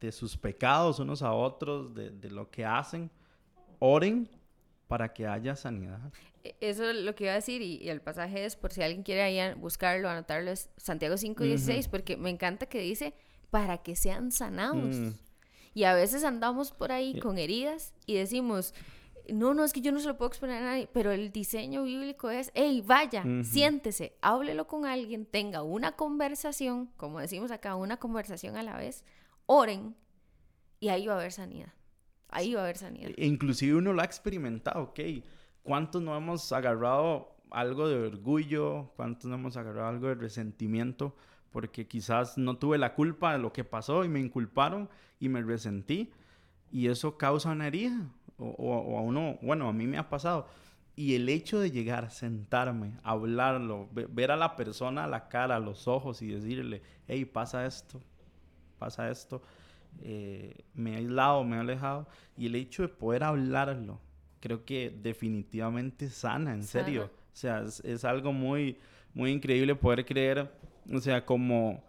de, 0.00 0.12
sus 0.12 0.36
pecados 0.36 0.98
unos 0.98 1.22
a 1.22 1.32
otros, 1.32 1.94
de, 1.94 2.10
de 2.10 2.30
lo 2.30 2.50
que 2.50 2.64
hacen, 2.64 3.10
oren 3.78 4.28
para 4.86 5.12
que 5.12 5.26
haya 5.26 5.56
sanidad. 5.56 6.12
E, 6.44 6.56
eso 6.60 6.90
es 6.90 6.96
lo 6.96 7.14
que 7.14 7.24
iba 7.24 7.32
a 7.32 7.36
decir 7.36 7.62
y, 7.62 7.88
el 7.88 8.00
pasaje 8.00 8.44
es, 8.44 8.56
por 8.56 8.72
si 8.72 8.82
alguien 8.82 9.02
quiere 9.02 9.22
ahí 9.22 9.54
buscarlo, 9.54 10.08
anotarlo, 10.08 10.50
es 10.50 10.68
Santiago 10.76 11.14
5.16, 11.14 11.88
porque 11.88 12.16
me 12.16 12.30
encanta 12.30 12.66
que 12.66 12.80
dice, 12.80 13.14
para 13.50 13.78
que 13.78 13.96
sean 13.96 14.32
sanados. 14.32 14.96
Mm. 14.96 15.10
Y 15.74 15.84
a 15.84 15.94
veces 15.94 16.24
andamos 16.24 16.72
por 16.72 16.90
ahí 16.90 17.18
con 17.20 17.38
heridas 17.38 17.94
y 18.06 18.14
decimos, 18.14 18.74
no, 19.32 19.54
no, 19.54 19.64
es 19.64 19.72
que 19.72 19.80
yo 19.80 19.92
no 19.92 19.98
se 19.98 20.08
lo 20.08 20.16
puedo 20.16 20.28
exponer 20.28 20.62
a 20.62 20.66
nadie, 20.66 20.88
pero 20.92 21.10
el 21.10 21.32
diseño 21.32 21.84
bíblico 21.84 22.30
es, 22.30 22.50
hey, 22.54 22.82
vaya, 22.86 23.24
siéntese, 23.42 24.16
háblelo 24.20 24.66
con 24.66 24.86
alguien, 24.86 25.26
tenga 25.26 25.62
una 25.62 25.92
conversación, 25.92 26.90
como 26.96 27.20
decimos 27.20 27.50
acá, 27.50 27.76
una 27.76 27.98
conversación 27.98 28.56
a 28.56 28.62
la 28.62 28.76
vez, 28.76 29.04
oren 29.46 29.94
y 30.80 30.88
ahí 30.88 31.06
va 31.06 31.14
a 31.14 31.18
haber 31.18 31.32
sanidad. 31.32 31.72
Ahí 32.28 32.54
va 32.54 32.60
a 32.60 32.64
haber 32.64 32.78
sanidad. 32.78 33.10
E 33.16 33.26
inclusive 33.26 33.76
uno 33.76 33.92
lo 33.92 34.00
ha 34.00 34.04
experimentado, 34.04 34.82
ok. 34.82 35.00
¿Cuántos 35.62 36.00
no 36.02 36.16
hemos 36.16 36.52
agarrado 36.52 37.36
algo 37.50 37.88
de 37.88 37.96
orgullo? 38.06 38.92
¿Cuántos 38.96 39.28
no 39.28 39.34
hemos 39.34 39.56
agarrado 39.56 39.88
algo 39.88 40.08
de 40.08 40.14
resentimiento? 40.14 41.14
Porque 41.50 41.86
quizás 41.86 42.38
no 42.38 42.56
tuve 42.56 42.78
la 42.78 42.94
culpa 42.94 43.32
de 43.32 43.40
lo 43.40 43.52
que 43.52 43.64
pasó 43.64 44.04
y 44.04 44.08
me 44.08 44.20
inculparon 44.20 44.88
y 45.18 45.28
me 45.28 45.42
resentí. 45.42 46.12
Y 46.72 46.86
eso 46.86 47.18
causa 47.18 47.50
una 47.50 47.66
herida. 47.66 48.08
O, 48.40 48.98
a 48.98 49.02
uno, 49.02 49.38
bueno, 49.42 49.68
a 49.68 49.72
mí 49.72 49.86
me 49.86 49.98
ha 49.98 50.08
pasado. 50.08 50.46
Y 50.96 51.14
el 51.14 51.28
hecho 51.28 51.60
de 51.60 51.70
llegar, 51.70 52.10
sentarme, 52.10 52.92
hablarlo, 53.02 53.88
ver 53.92 54.30
a 54.30 54.36
la 54.36 54.56
persona 54.56 55.04
a 55.04 55.06
la 55.06 55.28
cara, 55.28 55.56
a 55.56 55.60
los 55.60 55.86
ojos 55.88 56.20
y 56.22 56.28
decirle, 56.28 56.82
hey, 57.06 57.24
pasa 57.24 57.64
esto, 57.64 58.00
pasa 58.78 59.10
esto 59.10 59.42
eh, 60.02 60.54
me 60.74 60.92
he 60.92 60.96
aislado, 60.96 61.44
me 61.44 61.56
he 61.56 61.60
alejado. 61.60 62.06
Y 62.36 62.46
el 62.46 62.54
hecho 62.54 62.82
de 62.82 62.88
poder 62.88 63.24
hablarlo, 63.24 64.00
creo 64.40 64.64
que 64.64 64.90
definitivamente 64.90 66.08
sana, 66.10 66.52
en 66.52 66.62
serio. 66.62 67.10
O 67.32 67.36
sea, 67.36 67.62
es, 67.62 68.04
algo 68.04 68.32
muy, 68.32 68.78
muy 69.14 69.30
increíble 69.30 69.74
poder 69.74 70.04
creer, 70.04 70.50
o 70.92 71.00
sea, 71.00 71.24
como 71.24 71.82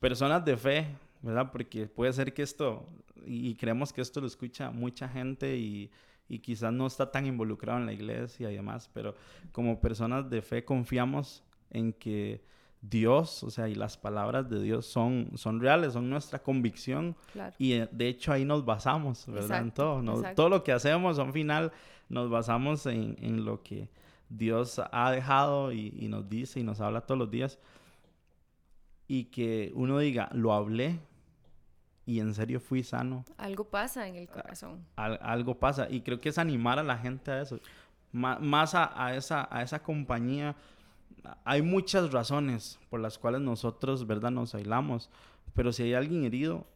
personas 0.00 0.44
de 0.44 0.56
fe, 0.56 0.86
¿verdad? 1.22 1.50
Porque 1.52 1.86
puede 1.86 2.12
ser 2.12 2.32
que 2.32 2.42
esto, 2.42 2.86
y, 3.26 3.54
creemos 3.54 3.92
que 3.92 4.00
esto 4.00 4.20
lo 4.20 4.26
escucha 4.26 4.70
mucha 4.70 5.08
gente 5.08 5.56
y, 5.56 5.90
y 6.28 6.38
quizás 6.38 6.72
no 6.72 6.86
está 6.86 7.10
tan 7.10 7.26
involucrado 7.26 7.78
en 7.78 7.86
la 7.86 7.92
iglesia 7.92 8.50
y 8.50 8.54
demás, 8.54 8.90
pero 8.92 9.14
como 9.52 9.80
personas 9.80 10.28
de 10.28 10.42
fe 10.42 10.64
confiamos 10.64 11.42
en 11.70 11.92
que 11.92 12.42
Dios, 12.80 13.42
o 13.42 13.50
sea, 13.50 13.68
y 13.68 13.74
las 13.74 13.96
palabras 13.96 14.48
de 14.48 14.62
Dios 14.62 14.86
son, 14.86 15.32
son 15.34 15.60
reales, 15.60 15.94
son 15.94 16.08
nuestra 16.08 16.40
convicción. 16.40 17.16
Y 17.58 17.72
eh, 17.72 17.88
de 17.90 18.08
hecho 18.08 18.32
ahí 18.32 18.44
nos 18.44 18.64
basamos, 18.64 19.26
¿verdad? 19.26 19.62
en 19.62 19.70
todo. 19.72 20.22
todo 20.34 20.48
lo 20.48 20.62
que 20.62 20.72
hacemos, 20.72 21.18
al 21.18 21.32
final, 21.32 21.72
nos 22.08 22.30
basamos 22.30 22.86
en, 22.86 23.44
lo 23.44 23.62
que 23.62 23.88
Dios 24.28 24.80
ha 24.92 25.10
dejado 25.10 25.72
y, 25.72 25.90
nos 26.08 26.28
dice 26.28 26.60
y 26.60 26.62
nos 26.62 26.80
habla 26.80 27.00
todos 27.00 27.18
los 27.18 27.30
días. 27.30 27.58
Y 29.08 29.24
que 29.24 29.72
uno 29.74 29.98
diga, 29.98 30.28
lo 30.32 30.52
hablé 30.52 31.00
y 32.08 32.20
en 32.20 32.32
serio 32.32 32.58
fui 32.58 32.82
sano. 32.82 33.22
Algo 33.36 33.64
pasa 33.64 34.08
en 34.08 34.16
el 34.16 34.28
corazón. 34.28 34.82
algo 34.96 35.58
pasa. 35.58 35.88
Y 35.90 36.00
creo 36.00 36.18
que 36.18 36.30
es 36.30 36.38
animar 36.38 36.78
a 36.78 36.82
la 36.82 36.96
gente 36.96 37.30
a 37.30 37.42
eso. 37.42 37.60
más 38.12 38.74
a, 38.74 39.14
esa, 39.14 39.46
a 39.50 39.62
esa 39.62 39.82
compañía 39.82 40.56
hay 41.44 41.60
muchas 41.60 42.10
razones 42.10 42.78
por 42.88 43.00
las 43.00 43.18
cuales 43.18 43.42
nosotros, 43.42 44.06
¿verdad?, 44.06 44.30
nos 44.30 44.54
aislamos. 44.54 45.10
Pero 45.52 45.70
si 45.70 45.82
hay 45.82 45.92
alguien 45.92 46.24
herido, 46.24 46.66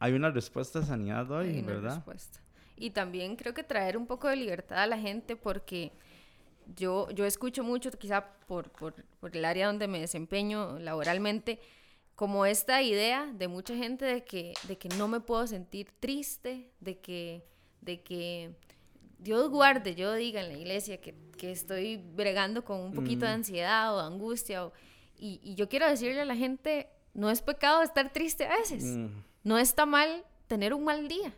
hay 0.00 0.14
una 0.14 0.30
respuesta 0.32 0.80
de 0.80 0.86
sanidad 0.86 1.30
hoy, 1.30 1.50
hay 1.50 1.58
una 1.60 1.66
¿verdad? 1.68 1.94
Respuesta. 1.94 2.40
Y 2.74 2.90
también 2.90 3.36
creo 3.36 3.54
que 3.54 3.62
traer 3.62 3.96
un 3.96 4.08
poco 4.08 4.26
de 4.26 4.34
libertad 4.34 4.78
a 4.78 4.86
la 4.88 4.98
gente 4.98 5.36
porque 5.36 5.92
yo, 6.74 7.08
yo 7.12 7.24
escucho 7.24 7.62
mucho, 7.62 7.88
quizá 7.92 8.26
por, 8.48 8.68
por, 8.70 8.94
por 9.20 9.36
el 9.36 9.44
área 9.44 9.68
donde 9.68 9.86
me 9.86 10.00
desempeño 10.00 10.80
laboralmente, 10.80 11.60
como 12.22 12.46
esta 12.46 12.80
idea 12.82 13.26
de 13.34 13.48
mucha 13.48 13.74
gente 13.74 14.04
de 14.04 14.22
que, 14.22 14.54
de 14.68 14.78
que 14.78 14.88
no 14.90 15.08
me 15.08 15.18
puedo 15.18 15.44
sentir 15.48 15.90
triste, 15.98 16.70
de 16.78 17.00
que, 17.00 17.44
de 17.80 18.00
que 18.00 18.54
Dios 19.18 19.50
guarde, 19.50 19.96
yo 19.96 20.14
diga 20.14 20.40
en 20.40 20.46
la 20.46 20.56
iglesia 20.56 21.00
que, 21.00 21.16
estoy 21.42 21.96
bregando 21.96 22.64
con 22.64 22.78
un 22.78 22.94
poquito 22.94 23.26
de 23.26 23.32
ansiedad 23.32 23.92
o 23.92 23.98
de 23.98 24.06
angustia. 24.06 24.70
y, 25.18 25.56
yo 25.56 25.68
quiero 25.68 25.88
decirle 25.88 26.20
a 26.20 26.24
la 26.24 26.36
gente, 26.36 26.88
no 27.12 27.28
es 27.28 27.42
pecado 27.42 27.82
estar 27.82 28.12
triste 28.12 28.46
a 28.46 28.56
veces. 28.56 28.84
Mm. 28.84 29.08
No 29.42 29.58
está 29.58 29.84
mal 29.84 30.24
tener 30.46 30.74
un 30.74 30.84
mal 30.84 31.08
día, 31.08 31.34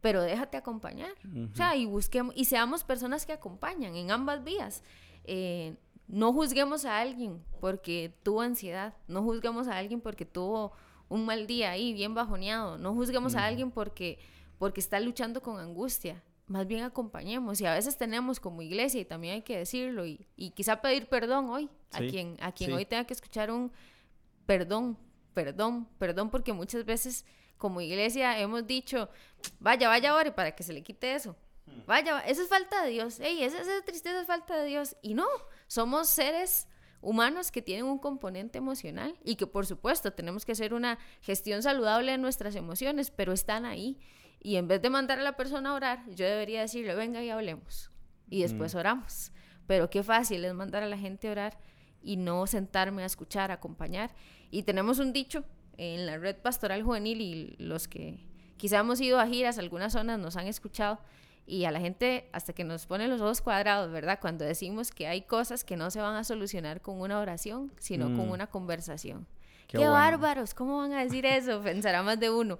pero 0.00 0.22
déjate 0.22 0.56
acompañar. 0.56 1.12
O 1.52 1.54
sea, 1.54 1.76
y 1.76 1.84
busquemos, 1.84 2.34
y 2.34 2.46
seamos 2.46 2.84
personas 2.84 3.26
que 3.26 3.34
acompañan 3.34 3.94
en 3.96 4.10
ambas 4.10 4.42
vías. 4.42 4.82
Eh, 5.24 5.76
no 6.08 6.32
juzguemos 6.32 6.84
a 6.84 6.98
alguien 6.98 7.42
porque 7.60 8.14
tuvo 8.22 8.40
ansiedad, 8.42 8.94
no 9.08 9.22
juzguemos 9.22 9.68
a 9.68 9.76
alguien 9.76 10.00
porque 10.00 10.24
tuvo 10.24 10.72
un 11.08 11.24
mal 11.24 11.46
día 11.46 11.70
ahí, 11.70 11.92
bien 11.92 12.14
bajoneado, 12.14 12.78
no 12.78 12.94
juzguemos 12.94 13.34
a 13.34 13.44
alguien 13.44 13.70
porque, 13.70 14.18
porque 14.58 14.80
está 14.80 15.00
luchando 15.00 15.42
con 15.42 15.58
angustia 15.58 16.22
más 16.46 16.66
bien 16.66 16.82
acompañemos. 16.82 17.60
Y 17.60 17.66
a 17.66 17.74
veces 17.74 17.96
tenemos 17.96 18.40
como 18.40 18.62
iglesia, 18.62 19.00
y 19.00 19.04
también 19.04 19.34
hay 19.34 19.42
que 19.42 19.58
decirlo, 19.58 20.06
y, 20.06 20.26
y 20.36 20.50
quizá 20.50 20.80
pedir 20.80 21.08
perdón 21.08 21.50
hoy, 21.50 21.68
a 21.92 21.98
quien, 21.98 22.36
a 22.40 22.52
quien 22.52 22.72
hoy 22.72 22.84
tenga 22.84 23.04
que 23.04 23.14
escuchar 23.14 23.50
un 23.50 23.72
perdón, 24.46 24.96
perdón, 25.34 25.88
perdón, 25.98 26.30
porque 26.30 26.52
muchas 26.52 26.84
veces 26.84 27.24
como 27.58 27.80
iglesia 27.80 28.38
hemos 28.38 28.66
dicho, 28.66 29.08
vaya, 29.58 29.88
vaya 29.88 30.10
ahora 30.10 30.34
para 30.34 30.54
que 30.54 30.62
se 30.62 30.72
le 30.72 30.82
quite 30.82 31.14
eso. 31.14 31.36
Hmm. 31.66 31.86
Vaya, 31.86 32.20
eso 32.20 32.42
es 32.42 32.48
falta 32.48 32.82
de 32.84 32.90
Dios. 32.90 33.20
Ey, 33.20 33.42
esa, 33.42 33.60
esa 33.60 33.82
tristeza 33.84 34.20
es 34.20 34.26
falta 34.26 34.56
de 34.56 34.66
Dios. 34.66 34.96
Y 35.02 35.14
no, 35.14 35.26
somos 35.66 36.08
seres 36.08 36.68
humanos 37.00 37.52
que 37.52 37.62
tienen 37.62 37.84
un 37.84 37.98
componente 37.98 38.58
emocional 38.58 39.14
y 39.24 39.36
que 39.36 39.46
por 39.46 39.66
supuesto 39.66 40.12
tenemos 40.12 40.44
que 40.44 40.52
hacer 40.52 40.74
una 40.74 40.98
gestión 41.20 41.62
saludable 41.62 42.12
de 42.12 42.18
nuestras 42.18 42.56
emociones, 42.56 43.10
pero 43.10 43.32
están 43.32 43.64
ahí. 43.64 43.98
Y 44.40 44.56
en 44.56 44.68
vez 44.68 44.82
de 44.82 44.90
mandar 44.90 45.18
a 45.18 45.22
la 45.22 45.36
persona 45.36 45.70
a 45.70 45.74
orar, 45.74 46.04
yo 46.10 46.26
debería 46.26 46.60
decirle, 46.60 46.94
venga 46.94 47.22
y 47.22 47.30
hablemos. 47.30 47.90
Y 48.28 48.42
después 48.42 48.74
mm. 48.74 48.78
oramos. 48.78 49.32
Pero 49.66 49.90
qué 49.90 50.02
fácil 50.02 50.44
es 50.44 50.54
mandar 50.54 50.82
a 50.82 50.88
la 50.88 50.98
gente 50.98 51.28
a 51.28 51.32
orar 51.32 51.58
y 52.02 52.16
no 52.16 52.46
sentarme 52.46 53.02
a 53.02 53.06
escuchar, 53.06 53.50
a 53.50 53.54
acompañar. 53.54 54.14
Y 54.50 54.62
tenemos 54.62 54.98
un 54.98 55.12
dicho 55.12 55.44
en 55.76 56.06
la 56.06 56.18
red 56.18 56.36
pastoral 56.36 56.82
juvenil 56.82 57.20
y 57.20 57.56
los 57.58 57.88
que 57.88 58.26
quizá 58.56 58.78
hemos 58.78 59.00
ido 59.00 59.18
a 59.18 59.26
giras, 59.26 59.58
algunas 59.58 59.92
zonas 59.92 60.18
nos 60.18 60.36
han 60.36 60.46
escuchado 60.46 61.00
y 61.46 61.64
a 61.64 61.70
la 61.70 61.80
gente 61.80 62.28
hasta 62.32 62.52
que 62.52 62.64
nos 62.64 62.86
ponen 62.86 63.08
los 63.08 63.20
ojos 63.20 63.40
cuadrados, 63.40 63.90
¿verdad? 63.92 64.18
Cuando 64.20 64.44
decimos 64.44 64.90
que 64.90 65.06
hay 65.06 65.22
cosas 65.22 65.64
que 65.64 65.76
no 65.76 65.90
se 65.90 66.00
van 66.00 66.16
a 66.16 66.24
solucionar 66.24 66.80
con 66.82 67.00
una 67.00 67.20
oración, 67.20 67.72
sino 67.78 68.06
con 68.06 68.28
mm. 68.28 68.32
una 68.32 68.46
conversación. 68.48 69.26
Qué, 69.68 69.86
bárbaros, 69.86 70.54
¿cómo 70.54 70.78
van 70.78 70.92
a 70.92 71.02
decir 71.02 71.24
eso? 71.24 71.60
Pensará 71.62 72.02
más 72.02 72.18
de 72.18 72.30
uno. 72.30 72.58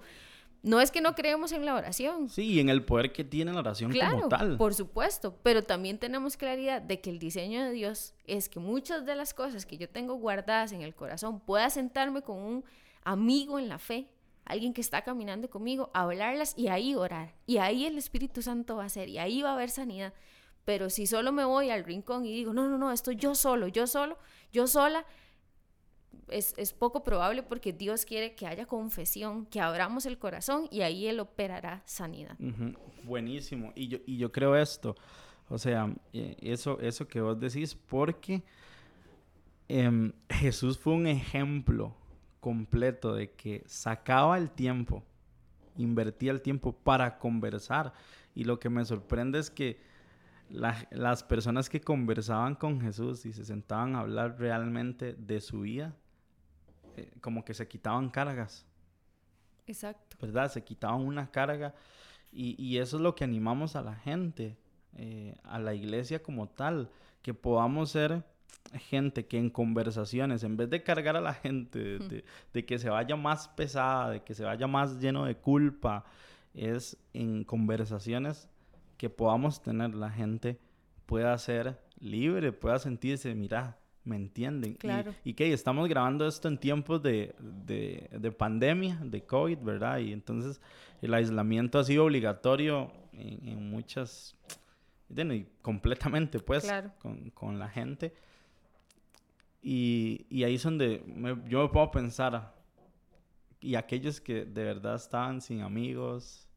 No 0.63 0.81
es 0.81 0.91
que 0.91 1.01
no 1.01 1.15
creemos 1.15 1.51
en 1.51 1.65
la 1.65 1.75
oración. 1.75 2.29
Sí, 2.29 2.59
en 2.59 2.69
el 2.69 2.83
poder 2.83 3.13
que 3.13 3.23
tiene 3.23 3.53
la 3.53 3.59
oración 3.59 3.93
como 3.93 4.27
tal. 4.27 4.57
Por 4.57 4.73
supuesto, 4.73 5.37
pero 5.43 5.63
también 5.63 5.97
tenemos 5.97 6.35
claridad 6.35 6.81
de 6.81 6.99
que 6.99 7.09
el 7.09 7.19
diseño 7.19 7.63
de 7.63 7.71
Dios 7.71 8.13
es 8.25 8.49
que 8.49 8.59
muchas 8.59 9.05
de 9.05 9.15
las 9.15 9.33
cosas 9.33 9.65
que 9.65 9.77
yo 9.77 9.87
tengo 9.87 10.15
guardadas 10.15 10.71
en 10.71 10.81
el 10.81 10.95
corazón 10.95 11.39
pueda 11.39 11.69
sentarme 11.69 12.21
con 12.21 12.37
un 12.37 12.65
amigo 13.03 13.59
en 13.59 13.69
la 13.69 13.77
fe, 13.77 14.09
alguien 14.47 14.73
que 14.73 14.81
está 14.81 15.03
caminando 15.03 15.49
conmigo, 15.49 15.91
hablarlas 15.93 16.57
y 16.57 16.67
ahí 16.67 16.95
orar. 16.95 17.33
Y 17.45 17.57
ahí 17.57 17.85
el 17.85 17.97
Espíritu 17.97 18.41
Santo 18.41 18.77
va 18.77 18.85
a 18.85 18.89
ser 18.89 19.09
y 19.09 19.17
ahí 19.17 19.41
va 19.41 19.51
a 19.51 19.53
haber 19.53 19.69
sanidad. 19.69 20.13
Pero 20.65 20.89
si 20.89 21.07
solo 21.07 21.31
me 21.31 21.45
voy 21.45 21.69
al 21.69 21.83
rincón 21.83 22.25
y 22.25 22.33
digo, 22.33 22.53
no, 22.53 22.67
no, 22.67 22.77
no, 22.77 22.91
esto 22.91 23.11
yo 23.11 23.35
solo, 23.35 23.67
yo 23.67 23.87
solo, 23.87 24.17
yo 24.51 24.67
sola, 24.67 25.05
es, 26.29 26.73
poco 26.73 27.03
probable 27.03 27.43
porque 27.43 27.71
Dios 27.71 28.05
quiere 28.05 28.35
que 28.35 28.47
haya 28.47 28.65
confesión, 28.65 29.45
que 29.45 29.61
abramos 29.61 30.05
el 30.05 30.17
corazón 30.17 30.67
y 30.71 30.81
ahí 30.81 31.07
Él 31.07 31.19
operará 31.19 31.83
sanidad. 31.85 32.35
Buenísimo. 33.03 33.71
Y 33.75 33.87
yo, 33.87 33.99
y 34.05 34.17
yo 34.17 34.31
creo 34.31 34.55
esto, 34.55 34.95
o 35.49 35.57
sea, 35.57 35.93
eh, 36.11 36.35
eso, 36.41 36.79
eso 36.81 37.07
que 37.07 37.21
vos 37.21 37.39
decís, 37.39 37.75
porque 37.75 38.43
em, 39.69 40.11
Jesús 40.29 40.77
fue 40.77 40.93
un 40.93 41.07
ejemplo 41.07 41.95
completo 42.39 43.13
de 43.13 43.31
que 43.31 43.63
sacaba 43.65 44.37
el 44.37 44.51
tiempo, 44.51 45.03
invertía 45.75 46.31
el 46.31 46.41
tiempo 46.41 46.73
para 46.73 47.17
conversar. 47.17 47.93
Y 48.35 48.43
lo 48.43 48.59
que 48.59 48.69
me 48.69 48.85
sorprende 48.85 49.39
es 49.39 49.49
que 49.49 49.79
las 50.49 51.23
personas 51.23 51.69
que 51.69 51.81
conversaban 51.81 52.55
con 52.55 52.79
Jesús 52.79 53.25
y 53.25 53.33
se 53.33 53.43
sentaban 53.43 53.95
a 53.95 53.99
hablar 53.99 54.39
realmente 54.39 55.13
de 55.13 55.41
su 55.41 55.61
vida, 55.61 55.95
eh, 56.95 57.11
como 57.21 57.43
que 57.43 57.53
se 57.53 57.67
quitaban 57.67 58.09
cargas. 58.09 58.65
Exacto. 59.65 60.17
¿Verdad? 60.21 60.51
Se 60.51 60.63
quitaban 60.63 61.01
una 61.01 61.29
carga 61.29 61.75
y, 62.31 62.61
y 62.63 62.77
eso 62.77 62.97
es 62.97 63.03
lo 63.03 63.15
que 63.15 63.23
animamos 63.23 63.75
a 63.75 63.81
la 63.81 63.95
gente, 63.95 64.57
eh, 64.95 65.35
a 65.43 65.59
la 65.59 65.73
iglesia 65.73 66.23
como 66.23 66.47
tal, 66.47 66.89
que 67.21 67.33
podamos 67.33 67.91
ser 67.91 68.23
gente 68.73 69.25
que 69.25 69.37
en 69.37 69.49
conversaciones, 69.49 70.43
en 70.43 70.57
vez 70.57 70.69
de 70.69 70.83
cargar 70.83 71.15
a 71.15 71.21
la 71.21 71.33
gente, 71.33 71.99
de, 71.99 72.23
de, 72.53 72.65
que 72.65 72.79
se 72.79 72.89
vaya 72.89 73.15
más 73.15 73.47
pesada, 73.47 74.11
de 74.11 74.23
que 74.23 74.33
se 74.33 74.43
vaya 74.43 74.67
más 74.67 74.99
lleno 74.99 75.25
de 75.25 75.35
culpa, 75.35 76.05
es 76.53 76.97
en 77.13 77.43
conversaciones 77.43 78.49
que 78.97 79.09
podamos 79.09 79.61
tener 79.61 79.93
la 79.93 80.09
gente 80.09 80.59
pueda 81.05 81.37
ser 81.37 81.79
libre, 81.99 82.51
pueda 82.51 82.79
sentirse, 82.79 83.33
mira, 83.33 83.77
me 84.03 84.15
entienden. 84.15 84.75
Claro. 84.75 85.13
Y, 85.23 85.33
que 85.33 85.51
estamos 85.51 85.87
grabando 85.87 86.27
esto 86.27 86.47
en 86.47 86.57
tiempos 86.57 87.01
de, 87.03 87.35
de, 87.39 88.09
de, 88.11 88.31
pandemia, 88.31 88.99
de 89.03 89.23
COVID, 89.23 89.59
¿verdad? 89.59 89.99
Y 89.99 90.13
entonces 90.13 90.61
el 91.01 91.13
aislamiento 91.13 91.79
ha 91.79 91.83
sido 91.83 92.05
obligatorio 92.05 92.91
en, 93.13 93.47
en 93.47 93.69
muchas, 93.69 94.35
y 95.09 95.45
completamente, 95.61 96.39
pues, 96.39 96.71
con, 96.99 97.29
con, 97.31 97.59
la 97.59 97.69
gente. 97.69 98.13
Y, 99.69 100.25
y, 100.29 100.45
ahí 100.45 100.55
es 100.55 100.63
donde 100.63 101.03
yo 101.49 101.63
me 101.63 101.67
puedo 101.67 101.91
pensar, 101.91 102.53
y 103.59 103.75
aquellos 103.75 104.21
que 104.21 104.45
de 104.45 104.63
verdad 104.63 104.95
estaban 104.95 105.41
sin 105.41 105.59
amigos, 105.59 106.47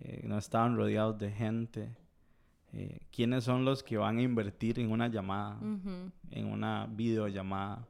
eh, 0.00 0.22
no 0.24 0.38
estaban 0.38 0.74
rodeados 0.74 1.18
de 1.18 1.30
gente, 1.30 1.94
eh, 2.72 3.00
quiénes 3.14 3.44
son 3.44 3.66
los 3.66 3.82
que 3.82 3.98
van 3.98 4.16
a 4.16 4.22
invertir 4.22 4.80
en 4.80 4.90
una 4.90 5.08
llamada, 5.08 5.58
en 6.30 6.46
una 6.46 6.86
videollamada, 6.86 7.86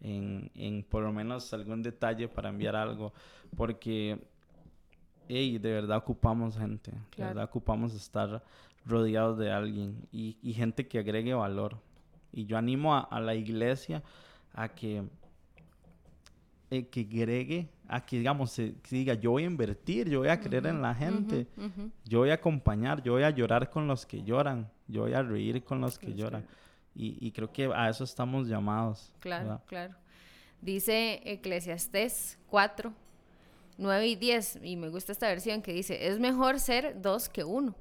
en, 0.00 0.50
en 0.54 0.82
por 0.82 1.02
lo 1.02 1.12
menos 1.12 1.52
algún 1.52 1.82
detalle 1.82 2.28
para 2.28 2.48
enviar 2.48 2.74
algo, 2.74 3.12
porque 3.58 4.18
hey, 5.28 5.58
de 5.58 5.70
verdad 5.70 5.98
ocupamos 5.98 6.56
gente, 6.56 6.92
de 7.14 7.24
verdad 7.24 7.44
ocupamos 7.44 7.92
estar 7.92 8.42
rodeados 8.86 9.36
de 9.36 9.52
alguien 9.52 10.08
y, 10.10 10.38
y, 10.40 10.54
gente 10.54 10.88
que 10.88 10.98
agregue 10.98 11.34
valor. 11.34 11.76
Y 12.32 12.46
yo 12.46 12.56
animo 12.56 12.94
a, 12.94 13.00
a 13.00 13.20
la 13.20 13.34
iglesia 13.34 14.02
a 14.52 14.68
que 14.68 15.04
eh, 16.72 16.86
que 16.86 17.00
agregue, 17.00 17.68
a 17.88 18.06
que 18.06 18.18
digamos, 18.18 18.52
se, 18.52 18.74
diga, 18.88 19.14
yo 19.14 19.32
voy 19.32 19.42
a 19.42 19.46
invertir, 19.46 20.08
yo 20.08 20.20
voy 20.20 20.28
a 20.28 20.38
creer 20.38 20.66
en 20.66 20.80
la 20.80 20.94
gente, 20.94 21.48
yo 22.04 22.20
voy 22.20 22.30
a 22.30 22.34
acompañar, 22.34 23.02
yo 23.02 23.14
voy 23.14 23.24
a 23.24 23.30
llorar 23.30 23.70
con 23.70 23.88
los 23.88 24.06
que 24.06 24.22
lloran, 24.22 24.70
yo 24.86 25.02
voy 25.02 25.14
a 25.14 25.20
reír 25.20 25.64
con 25.64 25.80
los 25.80 25.98
que 25.98 26.14
lloran. 26.14 26.46
Y, 26.94 27.16
y, 27.26 27.32
creo 27.32 27.52
que 27.52 27.68
a 27.74 27.88
eso 27.88 28.04
estamos 28.04 28.46
llamados. 28.46 29.12
Claro, 29.18 29.60
claro. 29.66 29.96
Dice 30.60 31.20
Eclesiastés 31.24 32.38
4, 32.46 32.92
9 33.78 34.06
y 34.06 34.14
10, 34.14 34.60
y 34.62 34.76
me 34.76 34.90
gusta 34.90 35.10
esta 35.10 35.26
versión 35.26 35.62
que 35.62 35.72
dice, 35.72 36.06
es 36.06 36.20
mejor 36.20 36.60
ser 36.60 37.02
dos 37.02 37.28
que 37.28 37.42
uno, 37.42 37.74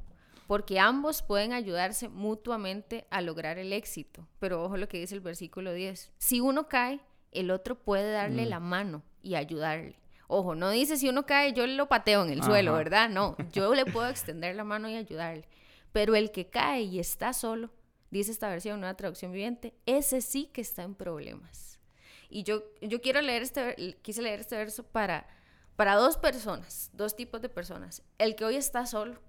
porque 0.50 0.80
ambos 0.80 1.22
pueden 1.22 1.54
ayudarse 1.54 2.10
mutuamente 2.10 3.06
a 3.12 3.22
lograr 3.22 3.60
el 3.60 3.72
éxito. 3.72 4.28
Pero 4.40 4.64
ojo 4.64 4.78
lo 4.78 4.88
que 4.88 4.98
dice 4.98 5.14
el 5.14 5.22
versículo 5.22 5.74
10, 5.74 6.12
si 6.18 6.42
uno 6.42 6.68
cae, 6.68 7.02
el 7.32 7.52
otro 7.52 7.76
puede 7.76 8.12
darle 8.12 8.48
mm. 8.48 8.50
la 8.50 8.60
mano 8.60 9.04
y 9.22 9.36
ayudarle. 9.36 10.00
Ojo, 10.28 10.56
no 10.56 10.72
dice 10.72 10.98
si 10.98 11.08
uno 11.08 11.28
cae, 11.28 11.54
yo 11.54 11.68
lo 11.68 11.88
pateo 11.88 12.24
en 12.24 12.32
el 12.32 12.42
suelo, 12.42 12.74
¿verdad? 12.74 13.10
No, 13.10 13.38
yo 13.54 13.76
le 13.76 13.86
puedo 13.86 14.10
extender 14.10 14.56
la 14.56 14.64
mano 14.64 14.90
y 14.90 14.96
ayudarle. 14.96 15.48
Pero 15.92 16.16
el 16.16 16.32
que 16.32 16.50
cae 16.50 16.82
y 16.82 16.98
está 16.98 17.32
solo, 17.34 17.70
dice 18.10 18.32
esta 18.32 18.50
versión, 18.50 18.80
una 18.80 18.98
traducción 18.98 19.32
viviente, 19.32 19.76
ese 19.86 20.20
sí 20.20 20.50
que 20.52 20.62
está 20.62 20.82
en 20.82 20.96
problemas. 20.96 21.80
Y 22.28 22.42
yo, 22.42 22.64
yo 22.82 23.02
quiero 23.02 23.22
leer 23.22 23.44
este, 23.44 24.00
quise 24.02 24.24
leer 24.24 24.40
este 24.40 24.58
verso 24.58 24.82
para, 24.82 25.28
para 25.76 25.94
dos 25.94 26.18
personas, 26.18 26.90
dos 26.94 27.16
tipos 27.16 27.40
de 27.40 27.50
personas. 27.50 28.02
El 28.18 28.36
que 28.36 28.46
hoy 28.46 28.56
está 28.56 28.88
solo, 28.88 29.22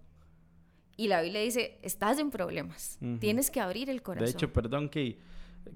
y 1.01 1.09
la 1.09 1.23
Biblia 1.23 1.41
dice, 1.41 1.79
estás 1.81 2.19
en 2.19 2.31
problemas, 2.31 2.99
tienes 3.21 3.51
que 3.51 3.59
abrir 3.59 3.89
el 3.89 4.03
corazón. 4.03 4.27
De 4.27 4.33
hecho, 4.33 4.53
perdón 4.53 4.91
que 4.91 5.19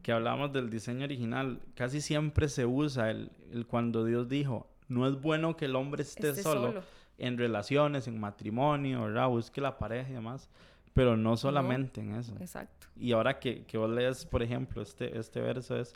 que 0.03 0.13
hablamos 0.13 0.53
del 0.53 0.71
diseño 0.71 1.05
original, 1.05 1.61
casi 1.75 2.01
siempre 2.01 2.49
se 2.49 2.67
usa 2.67 3.11
el, 3.11 3.31
el 3.53 3.67
cuando 3.67 4.05
Dios 4.05 4.29
dijo, 4.29 4.69
no 4.89 5.07
es 5.07 5.21
bueno 5.21 5.57
que 5.57 5.67
el 5.67 5.77
hombre 5.77 6.03
esté, 6.03 6.35
solo, 6.35 6.83
en 7.17 7.39
relaciones, 7.39 8.07
en 8.07 8.19
matrimonio, 8.19 9.03
¿verdad? 9.03 9.29
Busque 9.29 9.61
la 9.61 9.79
pareja 9.79 10.11
y 10.11 10.15
demás, 10.15 10.51
pero 10.93 11.17
no 11.17 11.37
solamente 11.37 12.01
en 12.01 12.15
eso. 12.15 12.35
Exacto. 12.41 12.87
Y 12.97 13.13
ahora 13.13 13.39
que, 13.39 13.65
que 13.65 13.79
vos 13.79 13.91
lees, 13.91 14.27
por 14.27 14.43
ejemplo, 14.43 14.83
este, 14.83 15.19
este 15.19 15.41
verso 15.41 15.77
es, 15.77 15.95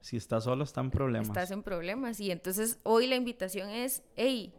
si 0.00 0.16
estás 0.16 0.44
solo, 0.44 0.64
está 0.64 0.80
en 0.80 0.90
problemas. 0.90 1.28
Estás 1.28 1.50
en 1.50 1.62
problemas. 1.62 2.20
Y 2.20 2.30
entonces 2.30 2.78
hoy 2.82 3.06
la 3.06 3.16
invitación 3.16 3.70
es, 3.70 4.02
hey, 4.16 4.52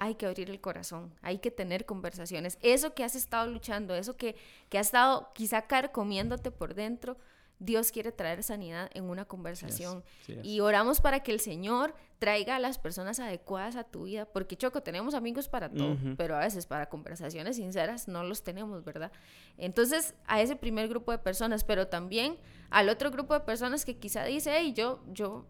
hay 0.00 0.14
que 0.14 0.24
abrir 0.24 0.48
el 0.48 0.62
corazón, 0.62 1.12
hay 1.20 1.38
que 1.38 1.50
tener 1.50 1.84
conversaciones. 1.84 2.58
Eso 2.62 2.94
que 2.94 3.04
has 3.04 3.14
estado 3.14 3.50
luchando, 3.50 3.94
eso 3.94 4.16
que, 4.16 4.34
que 4.70 4.78
has 4.78 4.86
estado 4.86 5.30
quizá 5.34 5.66
carcomiéndote 5.66 6.50
por 6.50 6.74
dentro, 6.74 7.18
Dios 7.58 7.92
quiere 7.92 8.10
traer 8.10 8.42
sanidad 8.42 8.90
en 8.94 9.04
una 9.04 9.26
conversación. 9.26 10.02
Y 10.42 10.60
oramos 10.60 11.02
para 11.02 11.20
que 11.20 11.32
el 11.32 11.40
Señor 11.40 11.94
traiga 12.18 12.56
a 12.56 12.58
las 12.58 12.78
personas 12.78 13.20
adecuadas 13.20 13.76
a 13.76 13.84
tu 13.84 14.04
vida, 14.04 14.24
porque 14.24 14.56
Choco, 14.56 14.82
tenemos 14.82 15.12
amigos 15.12 15.50
para 15.50 15.68
todo, 15.68 15.98
pero 16.16 16.34
a 16.34 16.40
veces 16.40 16.64
para 16.64 16.88
conversaciones 16.88 17.56
sinceras 17.56 18.08
no 18.08 18.24
los 18.24 18.42
tenemos, 18.42 18.82
¿verdad? 18.82 19.12
Entonces, 19.58 20.14
a 20.26 20.40
ese 20.40 20.56
primer 20.56 20.88
grupo 20.88 21.12
de 21.12 21.18
personas, 21.18 21.62
pero 21.62 21.88
también 21.88 22.38
al 22.70 22.88
otro 22.88 23.10
grupo 23.10 23.34
de 23.34 23.40
personas 23.40 23.84
que 23.84 23.98
quizá 23.98 24.24
dice, 24.24 24.50
hey, 24.54 24.72
yo, 24.74 25.04
yo, 25.12 25.44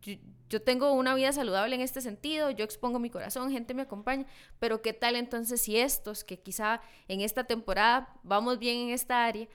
yo, 0.00 0.14
yo 0.52 0.60
tengo 0.60 0.92
una 0.92 1.14
vida 1.14 1.32
saludable 1.32 1.74
en 1.74 1.80
este 1.80 2.02
sentido, 2.02 2.50
yo 2.50 2.62
expongo 2.62 2.98
mi 2.98 3.08
corazón, 3.08 3.50
gente 3.50 3.72
me 3.72 3.80
acompaña, 3.80 4.26
pero 4.58 4.82
¿qué 4.82 4.92
tal 4.92 5.16
entonces 5.16 5.62
si 5.62 5.78
estos 5.78 6.24
que 6.24 6.40
quizá 6.40 6.82
en 7.08 7.22
esta 7.22 7.44
temporada 7.44 8.14
vamos 8.22 8.58
bien 8.58 8.76
en 8.76 8.90
esta 8.90 9.24
área, 9.24 9.48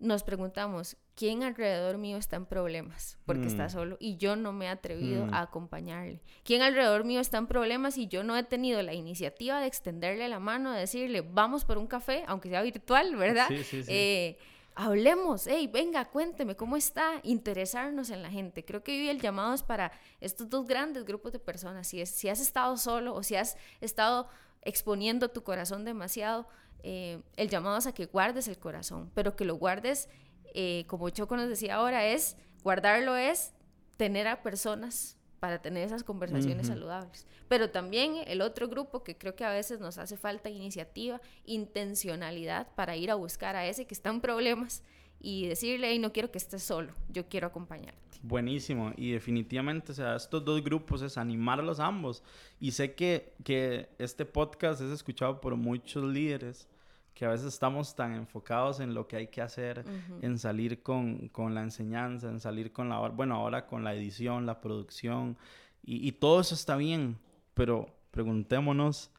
nos 0.00 0.24
preguntamos, 0.24 0.96
¿quién 1.14 1.44
alrededor 1.44 1.98
mío 1.98 2.16
está 2.16 2.34
en 2.34 2.46
problemas 2.46 3.16
porque 3.26 3.46
está 3.46 3.66
mm. 3.66 3.70
solo 3.70 3.96
y 4.00 4.16
yo 4.16 4.34
no 4.34 4.52
me 4.52 4.64
he 4.64 4.68
atrevido 4.68 5.26
mm. 5.26 5.34
a 5.34 5.42
acompañarle? 5.42 6.20
¿Quién 6.42 6.62
alrededor 6.62 7.04
mío 7.04 7.20
está 7.20 7.38
en 7.38 7.46
problemas 7.46 7.96
y 7.96 8.08
yo 8.08 8.24
no 8.24 8.36
he 8.36 8.42
tenido 8.42 8.82
la 8.82 8.92
iniciativa 8.92 9.60
de 9.60 9.68
extenderle 9.68 10.28
la 10.28 10.40
mano, 10.40 10.72
de 10.72 10.80
decirle, 10.80 11.20
vamos 11.20 11.64
por 11.64 11.78
un 11.78 11.86
café, 11.86 12.24
aunque 12.26 12.48
sea 12.48 12.62
virtual, 12.62 13.14
¿verdad? 13.14 13.46
Sí, 13.46 13.62
sí, 13.62 13.82
sí. 13.84 13.92
Eh, 13.92 14.38
hablemos, 14.74 15.46
hey, 15.46 15.68
venga, 15.72 16.04
cuénteme 16.04 16.56
cómo 16.56 16.76
está, 16.76 17.20
interesarnos 17.22 18.10
en 18.10 18.22
la 18.22 18.30
gente. 18.30 18.64
Creo 18.64 18.82
que 18.82 18.92
hoy 18.92 19.08
el 19.08 19.20
llamado 19.20 19.54
es 19.54 19.62
para 19.62 19.92
estos 20.20 20.50
dos 20.50 20.66
grandes 20.66 21.04
grupos 21.04 21.32
de 21.32 21.38
personas. 21.38 21.86
Si, 21.86 22.00
es, 22.00 22.10
si 22.10 22.28
has 22.28 22.40
estado 22.40 22.76
solo 22.76 23.14
o 23.14 23.22
si 23.22 23.36
has 23.36 23.56
estado 23.80 24.28
exponiendo 24.62 25.30
tu 25.30 25.42
corazón 25.42 25.84
demasiado, 25.84 26.48
eh, 26.82 27.22
el 27.36 27.48
llamado 27.48 27.78
es 27.78 27.86
a 27.86 27.94
que 27.94 28.06
guardes 28.06 28.48
el 28.48 28.58
corazón, 28.58 29.10
pero 29.14 29.36
que 29.36 29.44
lo 29.44 29.56
guardes, 29.56 30.08
eh, 30.54 30.84
como 30.88 31.10
Choco 31.10 31.36
nos 31.36 31.48
decía 31.48 31.76
ahora, 31.76 32.06
es, 32.06 32.36
guardarlo 32.62 33.16
es 33.16 33.52
tener 33.96 34.26
a 34.26 34.42
personas 34.42 35.16
para 35.44 35.60
tener 35.60 35.84
esas 35.84 36.02
conversaciones 36.02 36.68
saludables. 36.68 37.26
Pero 37.48 37.68
también 37.68 38.14
el 38.26 38.40
otro 38.40 38.66
grupo 38.66 39.04
que 39.04 39.18
creo 39.18 39.36
que 39.36 39.44
a 39.44 39.50
veces 39.50 39.78
nos 39.78 39.98
hace 39.98 40.16
falta 40.16 40.48
iniciativa, 40.48 41.20
intencionalidad 41.44 42.74
para 42.74 42.96
ir 42.96 43.10
a 43.10 43.14
buscar 43.14 43.54
a 43.54 43.66
ese 43.66 43.86
que 43.86 43.92
está 43.92 44.08
en 44.08 44.22
problemas 44.22 44.82
y 45.20 45.46
decirle, 45.46 45.90
hey, 45.90 45.98
no 45.98 46.14
quiero 46.14 46.30
que 46.30 46.38
estés 46.38 46.62
solo, 46.62 46.94
yo 47.10 47.28
quiero 47.28 47.48
acompañarte. 47.48 48.00
Buenísimo, 48.22 48.94
y 48.96 49.12
definitivamente, 49.12 49.92
o 49.92 49.94
sea, 49.94 50.16
estos 50.16 50.42
dos 50.42 50.64
grupos 50.64 51.02
es 51.02 51.18
animarlos 51.18 51.78
ambos. 51.78 52.22
Y 52.58 52.70
sé 52.70 52.94
que, 52.94 53.34
que 53.44 53.90
este 53.98 54.24
podcast 54.24 54.80
es 54.80 54.90
escuchado 54.90 55.42
por 55.42 55.56
muchos 55.56 56.04
líderes 56.04 56.70
que 57.14 57.24
a 57.24 57.28
veces 57.28 57.46
estamos 57.46 57.94
tan 57.94 58.12
enfocados 58.14 58.80
en 58.80 58.92
lo 58.92 59.06
que 59.06 59.16
hay 59.16 59.28
que 59.28 59.40
hacer, 59.40 59.84
en 60.20 60.38
salir 60.38 60.82
con, 60.82 61.28
con, 61.28 61.54
la 61.54 61.62
enseñanza, 61.62 62.28
en 62.28 62.40
salir 62.40 62.72
con 62.72 62.88
la, 62.88 62.98
bueno, 63.08 63.36
ahora 63.36 63.66
con 63.66 63.84
la 63.84 63.94
edición, 63.94 64.46
la 64.46 64.60
producción, 64.60 65.36
y, 65.84 66.06
y 66.06 66.12
todo 66.12 66.40
eso 66.40 66.54
está 66.54 66.76
bien, 66.76 67.18
pero 67.54 67.86
preguntémonos 68.10 69.12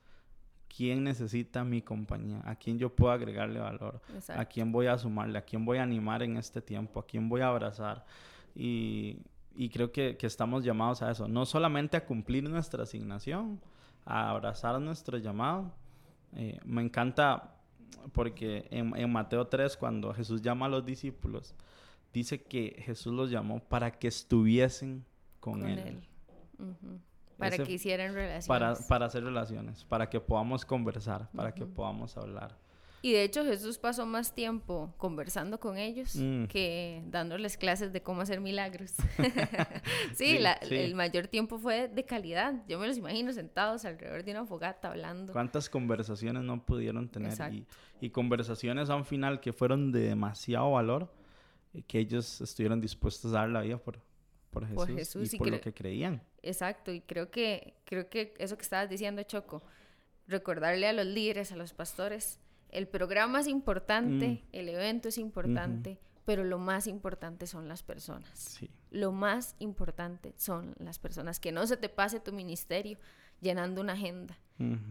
quién 0.75 1.05
necesita 1.05 1.63
mi 1.63 1.81
compañía, 1.81 2.41
a 2.43 2.55
quién 2.55 2.77
yo 2.77 2.93
puedo 2.93 3.13
agregarle 3.13 3.59
valor, 3.59 4.01
a 4.27 4.45
quién 4.45 4.73
voy 4.73 4.87
a 4.87 4.97
sumarle, 4.97 5.37
a 5.37 5.45
quién 5.45 5.63
voy 5.63 5.77
a 5.77 5.83
animar 5.83 6.21
en 6.21 6.35
este 6.35 6.61
tiempo, 6.61 6.99
a 6.99 7.05
quién 7.05 7.29
voy 7.29 7.41
a 7.41 7.47
abrazar. 7.47 8.05
Y, 8.53 9.19
y 9.55 9.69
creo 9.69 9.93
que, 9.93 10.17
que, 10.17 10.27
estamos 10.27 10.65
llamados 10.65 11.01
a 11.01 11.11
eso, 11.11 11.29
no 11.29 11.45
solamente 11.45 11.95
a 11.95 12.05
cumplir 12.05 12.43
nuestra 12.49 12.83
asignación, 12.83 13.61
a 14.05 14.29
abrazar 14.29 14.79
nuestro 14.81 15.17
llamado. 15.17 15.71
Eh, 16.33 16.59
me 16.65 16.81
encanta 16.81 17.54
porque 18.13 18.67
en, 18.71 19.11
Mateo 19.11 19.47
3, 19.47 19.77
cuando 19.77 20.13
Jesús 20.13 20.41
llama 20.41 20.67
a 20.67 20.69
los 20.69 20.85
discípulos, 20.85 21.53
dice 22.13 22.41
que 22.41 22.81
Jesús 22.85 23.13
los 23.13 23.29
llamó 23.29 23.59
para 23.59 23.91
que 23.91 24.07
estuviesen 24.07 25.05
con, 25.39 25.67
Él. 25.67 26.01
Para 27.37 27.57
que 27.57 27.71
hicieran 27.71 28.13
relaciones. 28.13 28.47
Para, 28.47 28.75
para 28.87 29.05
hacer 29.05 29.23
relaciones, 29.23 29.83
para 29.83 30.09
que 30.09 30.19
podamos 30.19 30.65
conversar, 30.65 31.29
para 31.31 31.53
que 31.53 31.65
podamos 31.65 32.17
hablar. 32.17 32.57
Y 33.05 33.13
de 33.13 33.21
hecho 33.21 33.45
Jesús 33.45 33.77
pasó 33.77 34.07
más 34.07 34.33
tiempo 34.33 34.91
conversando 34.97 35.59
con 35.59 35.77
ellos 35.77 36.15
mm. 36.15 36.45
que 36.45 37.03
dándoles 37.05 37.55
clases 37.55 37.93
de 37.93 38.01
cómo 38.01 38.21
hacer 38.21 38.41
milagros. 38.41 38.95
sí, 40.15 40.39
el 40.71 40.95
mayor 40.95 41.27
tiempo 41.27 41.59
fue 41.59 41.87
de 41.87 42.03
calidad. 42.03 42.63
Yo 42.67 42.79
me 42.79 42.87
los 42.87 42.97
imagino 42.97 43.31
sentados 43.31 43.85
alrededor 43.85 44.23
de 44.23 44.31
una 44.31 44.47
fogata 44.47 44.89
hablando. 44.89 45.33
¿Cuántas 45.33 45.69
conversaciones 45.69 46.41
no 46.41 46.65
pudieron 46.65 47.07
tener? 47.07 47.31
Y, 47.53 47.67
y, 48.01 48.09
conversaciones 48.09 48.89
a 48.89 48.95
un 48.95 49.05
final 49.05 49.39
que 49.39 49.53
fueron 49.53 49.91
de 49.91 49.99
demasiado 49.99 50.71
valor, 50.71 51.13
eh, 51.75 51.83
que 51.85 51.99
ellos 51.99 52.41
estuvieron 52.41 52.81
dispuestos 52.81 53.33
a 53.33 53.41
dar 53.41 53.49
la 53.49 53.61
vida 53.61 53.77
por, 53.77 53.99
por 54.49 54.65
Jesús, 54.87 55.31
y, 55.31 55.37
por 55.37 55.49
lo 55.49 55.61
que 55.61 55.75
creían. 55.75 56.23
Exacto, 56.41 56.91
y 56.91 57.01
creo 57.01 57.29
que, 57.29 57.75
creo 57.85 58.09
que 58.09 58.33
eso 58.39 58.57
que 58.57 58.63
estabas 58.63 58.89
diciendo, 58.89 59.21
Choco, 59.21 59.61
recordarle 60.27 60.87
a 60.87 60.93
los 60.93 61.05
líderes, 61.05 61.51
a 61.51 61.55
los 61.55 61.71
pastores, 61.71 62.39
el 62.77 62.87
programa 62.87 63.39
es 63.39 63.47
importante, 63.47 64.27
mm. 64.27 64.47
el 64.51 64.69
evento 64.69 65.09
es 65.09 65.17
importante, 65.17 65.99
pero 66.25 66.43
lo 66.43 66.57
más 66.57 66.87
importante 66.87 67.47
son 67.47 67.67
las 67.67 67.83
personas. 67.83 68.59
Lo 68.91 69.11
más 69.11 69.55
importante 69.59 70.33
son 70.37 70.75
las 70.79 70.99
personas. 70.99 71.39
Que 71.39 71.51
no 71.51 71.67
se 71.67 71.77
te 71.77 71.89
pase 71.89 72.19
tu 72.19 72.33
ministerio 72.33 72.97
llenando 73.41 73.81
una 73.81 73.93
agenda 73.93 74.37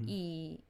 y, 0.07 0.61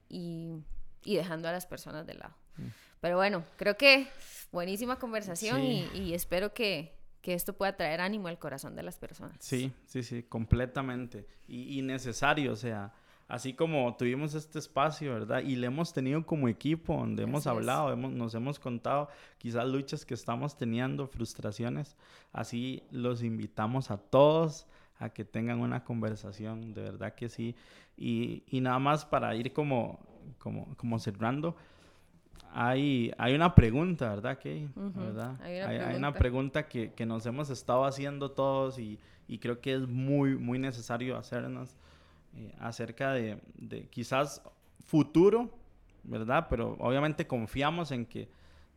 dejando 1.03 1.47
a 1.47 1.51
las 1.51 1.65
personas 1.65 2.05
de 2.05 2.15
lado. 2.15 2.35
Mm. 2.57 2.67
Pero 3.01 3.17
bueno, 3.17 3.43
creo 3.57 3.77
que 3.77 4.07
buenísima 4.51 4.97
conversación 4.97 5.61
y 5.61 6.13
espero 6.13 6.53
que, 6.53 6.95
que 7.25 7.33
esto 7.33 7.53
pueda 7.53 7.75
traer 7.75 8.01
ánimo 8.01 8.27
al 8.27 8.37
corazón 8.37 8.75
de 8.75 8.83
las 8.83 8.99
personas. 8.99 9.37
Sí, 9.39 9.73
sí, 9.87 10.03
sí, 10.03 10.21
completamente. 10.21 11.25
Y, 11.47 11.81
necesario, 11.81 12.53
o 12.53 12.55
sea, 12.55 12.93
así 13.27 13.53
como 13.53 13.95
tuvimos 13.97 14.35
este 14.35 14.59
espacio, 14.59 15.13
¿verdad? 15.13 15.41
Y 15.41 15.55
le 15.55 15.67
hemos 15.67 15.93
tenido 15.93 16.25
como 16.25 16.47
equipo, 16.47 16.95
donde 16.95 17.23
hemos 17.23 17.47
hablado, 17.47 17.91
hemos, 17.91 18.11
nos 18.11 18.35
hemos 18.35 18.59
contado 18.59 19.09
quizás 19.37 19.67
luchas 19.67 20.05
que 20.05 20.13
estamos 20.13 20.57
teniendo, 20.57 21.07
frustraciones, 21.07 21.95
así 22.31 22.83
los 22.91 23.23
invitamos 23.23 23.91
a 23.91 23.97
todos 23.97 24.67
a 24.99 25.09
que 25.09 25.25
tengan 25.25 25.59
una 25.59 25.83
conversación, 25.83 26.73
de 26.73 26.81
verdad 26.81 27.15
que 27.15 27.29
sí. 27.29 27.55
Y, 27.97 28.43
y 28.47 28.61
nada 28.61 28.79
más 28.79 29.05
para 29.05 29.35
ir 29.35 29.53
como, 29.53 29.99
como, 30.37 30.75
como 30.77 30.99
cerrando, 30.99 31.55
hay, 32.53 33.11
hay 33.17 33.35
una 33.35 33.53
pregunta, 33.53 34.09
¿verdad, 34.09 34.39
Kay? 34.41 34.69
¿verdad? 34.75 35.41
Hay, 35.41 35.95
una 35.97 36.13
pregunta, 36.13 36.67
que, 36.67 36.93
que, 36.93 37.05
nos 37.05 37.25
hemos 37.25 37.49
estado 37.49 37.83
haciendo 37.83 38.31
todos 38.31 38.79
y, 38.79 38.97
y, 39.27 39.39
creo 39.39 39.59
que 39.59 39.73
es 39.73 39.87
muy, 39.87 40.37
muy 40.37 40.57
necesario 40.57 41.17
hacernos 41.17 41.75
eh, 42.35 42.53
acerca 42.59 43.13
de, 43.13 43.39
de, 43.55 43.87
quizás 43.87 44.41
futuro, 44.85 45.49
¿verdad? 46.03 46.47
Pero 46.49 46.75
obviamente 46.79 47.27
confiamos 47.27 47.91
en 47.91 48.05
que 48.05 48.29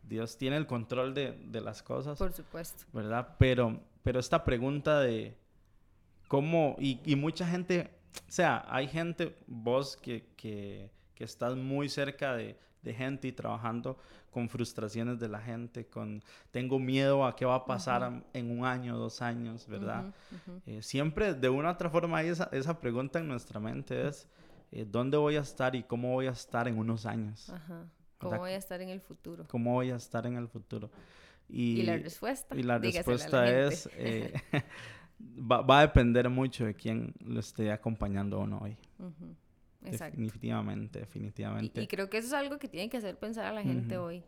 Dios 0.03 0.39
tiene 0.39 0.57
el 0.57 0.67
control 0.67 1.15
de, 1.15 1.33
de 1.33 1.61
las 1.61 1.83
cosas. 1.83 2.19
Por 2.19 2.33
supuesto. 2.33 2.85
¿Verdad? 2.93 3.37
Pero, 3.39 3.81
pero 4.03 4.21
esta 4.21 4.45
pregunta 4.45 5.01
de 5.01 5.37
cómo, 6.29 6.77
y, 6.79 7.01
y 7.05 7.17
mucha 7.17 7.47
gente, 7.47 7.91
o 8.27 8.33
sea, 8.33 8.65
hay 8.69 8.89
gente, 8.89 9.37
vos 9.47 9.97
que, 9.97 10.27
que, 10.37 10.91
que 11.15 11.25
estás 11.25 11.57
muy 11.57 11.89
cerca 11.89 12.35
de 12.35 12.57
de 12.83 12.95
gente 12.95 13.29
y 13.29 13.33
trabajando 13.33 13.99
con 14.31 14.49
frustraciones 14.49 15.19
de 15.19 15.29
la 15.29 15.41
gente, 15.41 15.87
con 15.87 16.23
tengo 16.51 16.79
miedo 16.79 17.25
a 17.25 17.35
qué 17.35 17.45
va 17.45 17.57
a 17.57 17.65
pasar 17.65 18.23
en 18.33 18.51
un 18.51 18.65
año, 18.65 18.97
dos 18.97 19.23
años, 19.23 19.67
¿verdad? 19.67 20.13
Eh, 20.67 20.83
siempre 20.83 21.35
de 21.35 21.49
una 21.49 21.69
u 21.69 21.73
otra 21.73 21.91
forma 21.91 22.19
hay 22.19 22.29
esa, 22.29 22.49
esa 22.53 22.79
pregunta 22.79 23.19
en 23.19 23.29
nuestra 23.29 23.61
mente 23.61 24.09
es, 24.09 24.27
eh, 24.71 24.87
¿dónde 24.89 25.17
voy 25.17 25.37
a 25.37 25.41
estar 25.41 25.75
y 25.75 25.83
cómo 25.83 26.13
voy 26.13 26.27
a 26.27 26.33
estar 26.33 26.69
en 26.69 26.79
unos 26.79 27.07
años? 27.07 27.53
¿Cómo 28.19 28.39
voy 28.39 28.53
a 28.53 28.57
estar 28.57 28.81
en 28.81 28.91
el 28.91 29.01
futuro? 29.01 29.47
¿Cómo 29.49 29.75
voy 29.75 29.91
a 29.91 29.97
estar 29.97 30.27
en 30.27 30.37
el 30.37 30.49
futuro? 30.49 30.91
Y, 31.49 31.83
la 31.83 31.97
respuesta. 31.97 32.55
Y 32.55 32.63
la 32.63 32.79
respuesta 32.79 33.49
es, 33.49 33.89
eh, 33.95 34.35
va, 35.51 35.63
va, 35.63 35.79
a 35.79 35.83
depender 35.83 36.29
mucho 36.29 36.67
de 36.67 36.75
quién 36.75 37.15
lo 37.25 37.41
esté 37.41 37.73
acompañando 37.73 38.41
o 38.41 38.47
no 38.47 38.59
hoy. 38.59 38.77
Definitivamente, 39.81 41.01
definitivamente. 41.01 41.83
Y, 41.83 41.87
creo 41.87 42.11
que 42.11 42.19
eso 42.19 42.29
es 42.29 42.33
algo 42.35 42.59
que 42.59 42.69
tiene 42.69 42.89
que 42.89 42.97
hacer 42.97 43.17
pensar 43.19 43.47
a 43.47 43.53
la 43.53 43.63
gente 43.63 43.97
hoy. 43.97 44.25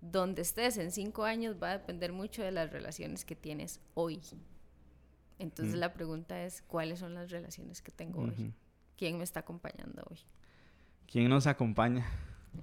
Donde 0.00 0.42
estés 0.42 0.78
en 0.78 0.90
cinco 0.90 1.24
años 1.24 1.56
va 1.62 1.70
a 1.70 1.78
depender 1.78 2.12
mucho 2.12 2.42
de 2.42 2.50
las 2.50 2.72
relaciones 2.72 3.24
que 3.24 3.36
tienes 3.36 3.80
hoy. 3.94 4.20
Entonces 5.38 5.76
mm. 5.76 5.78
la 5.78 5.92
pregunta 5.92 6.44
es, 6.44 6.62
¿cuáles 6.62 6.98
son 6.98 7.14
las 7.14 7.30
relaciones 7.30 7.82
que 7.82 7.92
tengo 7.92 8.22
hoy? 8.22 8.52
¿Quién 8.96 9.18
me 9.18 9.24
está 9.24 9.40
acompañando 9.40 10.02
hoy? 10.10 10.18
¿Quién 11.06 11.28
nos 11.28 11.46
acompaña? 11.46 12.06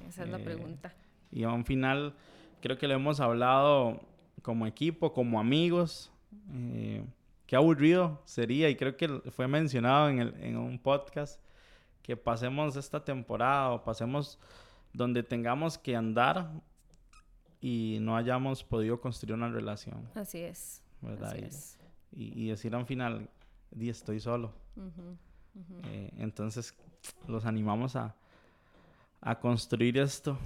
Esa 0.07 0.23
es 0.23 0.29
la 0.29 0.39
eh, 0.39 0.43
pregunta. 0.43 0.93
Y 1.31 1.43
a 1.43 1.49
un 1.51 1.65
final, 1.65 2.15
creo 2.61 2.77
que 2.77 2.87
lo 2.87 2.93
hemos 2.93 3.19
hablado 3.19 4.01
como 4.41 4.67
equipo, 4.67 5.13
como 5.13 5.39
amigos. 5.39 6.11
Eh, 6.53 7.05
qué 7.45 7.55
aburrido 7.55 8.21
sería, 8.25 8.69
y 8.69 8.75
creo 8.75 8.95
que 8.97 9.07
fue 9.31 9.47
mencionado 9.47 10.09
en, 10.09 10.19
el, 10.19 10.43
en 10.43 10.57
un 10.57 10.79
podcast, 10.79 11.41
que 12.01 12.17
pasemos 12.17 12.75
esta 12.75 13.03
temporada 13.03 13.71
o 13.71 13.83
pasemos 13.83 14.39
donde 14.93 15.23
tengamos 15.23 15.77
que 15.77 15.95
andar 15.95 16.49
y 17.61 17.97
no 18.01 18.15
hayamos 18.15 18.63
podido 18.63 18.99
construir 18.99 19.35
una 19.35 19.49
relación. 19.49 20.09
Así 20.15 20.39
es. 20.39 20.83
¿verdad? 21.01 21.37
y, 22.11 22.47
decir 22.47 22.75
al 22.75 22.85
final, 22.85 23.29
di 23.71 23.89
estoy 23.89 24.19
solo. 24.19 24.53
Eh, 25.85 26.11
entonces 26.17 26.75
los 27.27 27.45
animamos 27.45 27.95
a, 27.95 28.15
a 29.21 29.39
construir 29.39 29.97
esto 29.97 30.37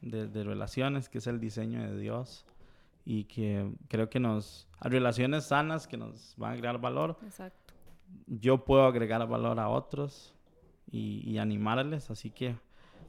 de, 0.00 0.28
de, 0.28 0.44
relaciones, 0.44 1.08
que 1.08 1.18
es 1.18 1.26
el 1.26 1.40
diseño 1.40 1.82
de 1.82 1.98
Dios. 1.98 2.46
Y 3.04 3.24
que 3.24 3.72
creo 3.88 4.10
que 4.10 4.20
nos... 4.20 4.68
A 4.78 4.88
relaciones 4.88 5.44
sanas 5.44 5.86
que 5.86 5.96
nos 5.96 6.34
van 6.36 6.50
a 6.50 6.52
agregar 6.52 6.80
valor. 6.80 7.18
Exacto. 7.24 7.74
Yo 8.26 8.64
puedo 8.64 8.84
agregar 8.84 9.26
valor 9.26 9.58
a 9.58 9.68
otros 9.68 10.34
y, 10.90 11.38
animarles. 11.38 12.10
Así 12.10 12.30
que, 12.30 12.56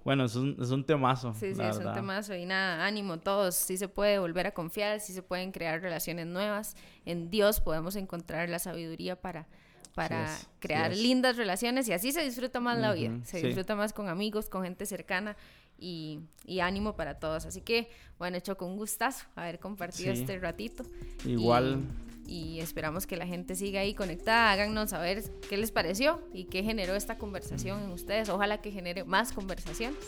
bueno, 0.04 0.26
es 0.26 0.36
un, 0.36 0.58
es 0.62 0.72
un 0.72 0.86
temazo. 0.86 1.34
Sí, 1.34 1.54
sí, 1.56 1.62
es 1.62 1.78
un 1.78 1.94
temazo. 1.94 2.36
Y 2.36 2.46
nada, 2.46 2.86
ánimo 2.86 3.20
todos. 3.20 3.56
Sí 3.56 3.78
se 3.78 3.88
puede 3.88 4.20
volver 4.20 4.48
a 4.48 4.54
confiar, 4.54 5.00
sí 5.00 5.14
se 5.14 5.22
pueden 5.22 5.52
crear 5.52 5.82
relaciones 5.82 6.28
nuevas. 6.28 6.76
En 7.06 7.30
Dios 7.30 7.60
podemos 7.62 7.96
encontrar 7.96 8.50
la 8.50 8.60
sabiduría 8.60 9.20
para, 9.20 9.48
para 9.96 10.38
crear 10.60 10.96
lindas 10.96 11.38
relaciones 11.38 11.88
y 11.88 11.94
así 11.94 12.12
se 12.12 12.24
disfruta 12.24 12.60
más 12.60 12.78
la 12.80 12.94
vida. 12.94 13.20
Se 13.24 13.42
disfruta 13.42 13.76
más 13.76 13.94
con 13.94 14.10
amigos, 14.10 14.50
con 14.50 14.64
gente 14.64 14.86
cercana. 14.86 15.36
Y, 15.84 16.20
y, 16.46 16.60
ánimo 16.60 16.96
para 16.96 17.18
todos. 17.18 17.48
Así 17.48 17.62
que, 17.62 17.90
bueno, 18.20 18.38
hecho 18.38 18.56
con 18.56 18.70
un 18.70 18.78
gustazo 18.78 19.26
haber 19.36 19.60
compartido 19.60 20.14
este 20.14 20.38
ratito. 20.38 20.84
Igual 21.26 21.82
y 22.21 22.21
esperamos 22.60 23.08
que 23.08 23.18
la 23.18 23.28
gente 23.28 23.56
siga 23.56 23.82
ahí 23.82 23.94
conectada. 23.94 24.52
Háganos 24.52 24.92
saber 24.92 25.24
qué 25.50 25.58
les 25.58 25.72
pareció 25.72 26.22
y 26.34 26.46
qué 26.46 26.64
generó 26.64 26.96
esta 26.96 27.18
conversación 27.18 27.84
en 27.84 27.92
ustedes. 27.92 28.30
Ojalá 28.30 28.62
que 28.62 28.72
genere 28.72 29.04
más 29.04 29.32
conversaciones. 29.32 30.00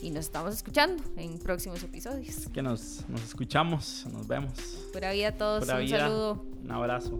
Y 0.00 0.10
nos 0.10 0.26
estamos 0.26 0.54
escuchando 0.54 1.02
en 1.16 1.38
próximos 1.40 1.82
episodios. 1.82 2.48
Que 2.52 2.62
nos, 2.62 3.04
nos 3.08 3.22
escuchamos, 3.24 4.06
nos 4.12 4.28
vemos. 4.28 4.52
Pura 4.92 5.12
vida 5.12 5.28
a 5.28 5.32
todos, 5.32 5.68
un 5.68 5.88
saludo. 5.88 6.46
Un 6.62 6.70
abrazo. 6.70 7.18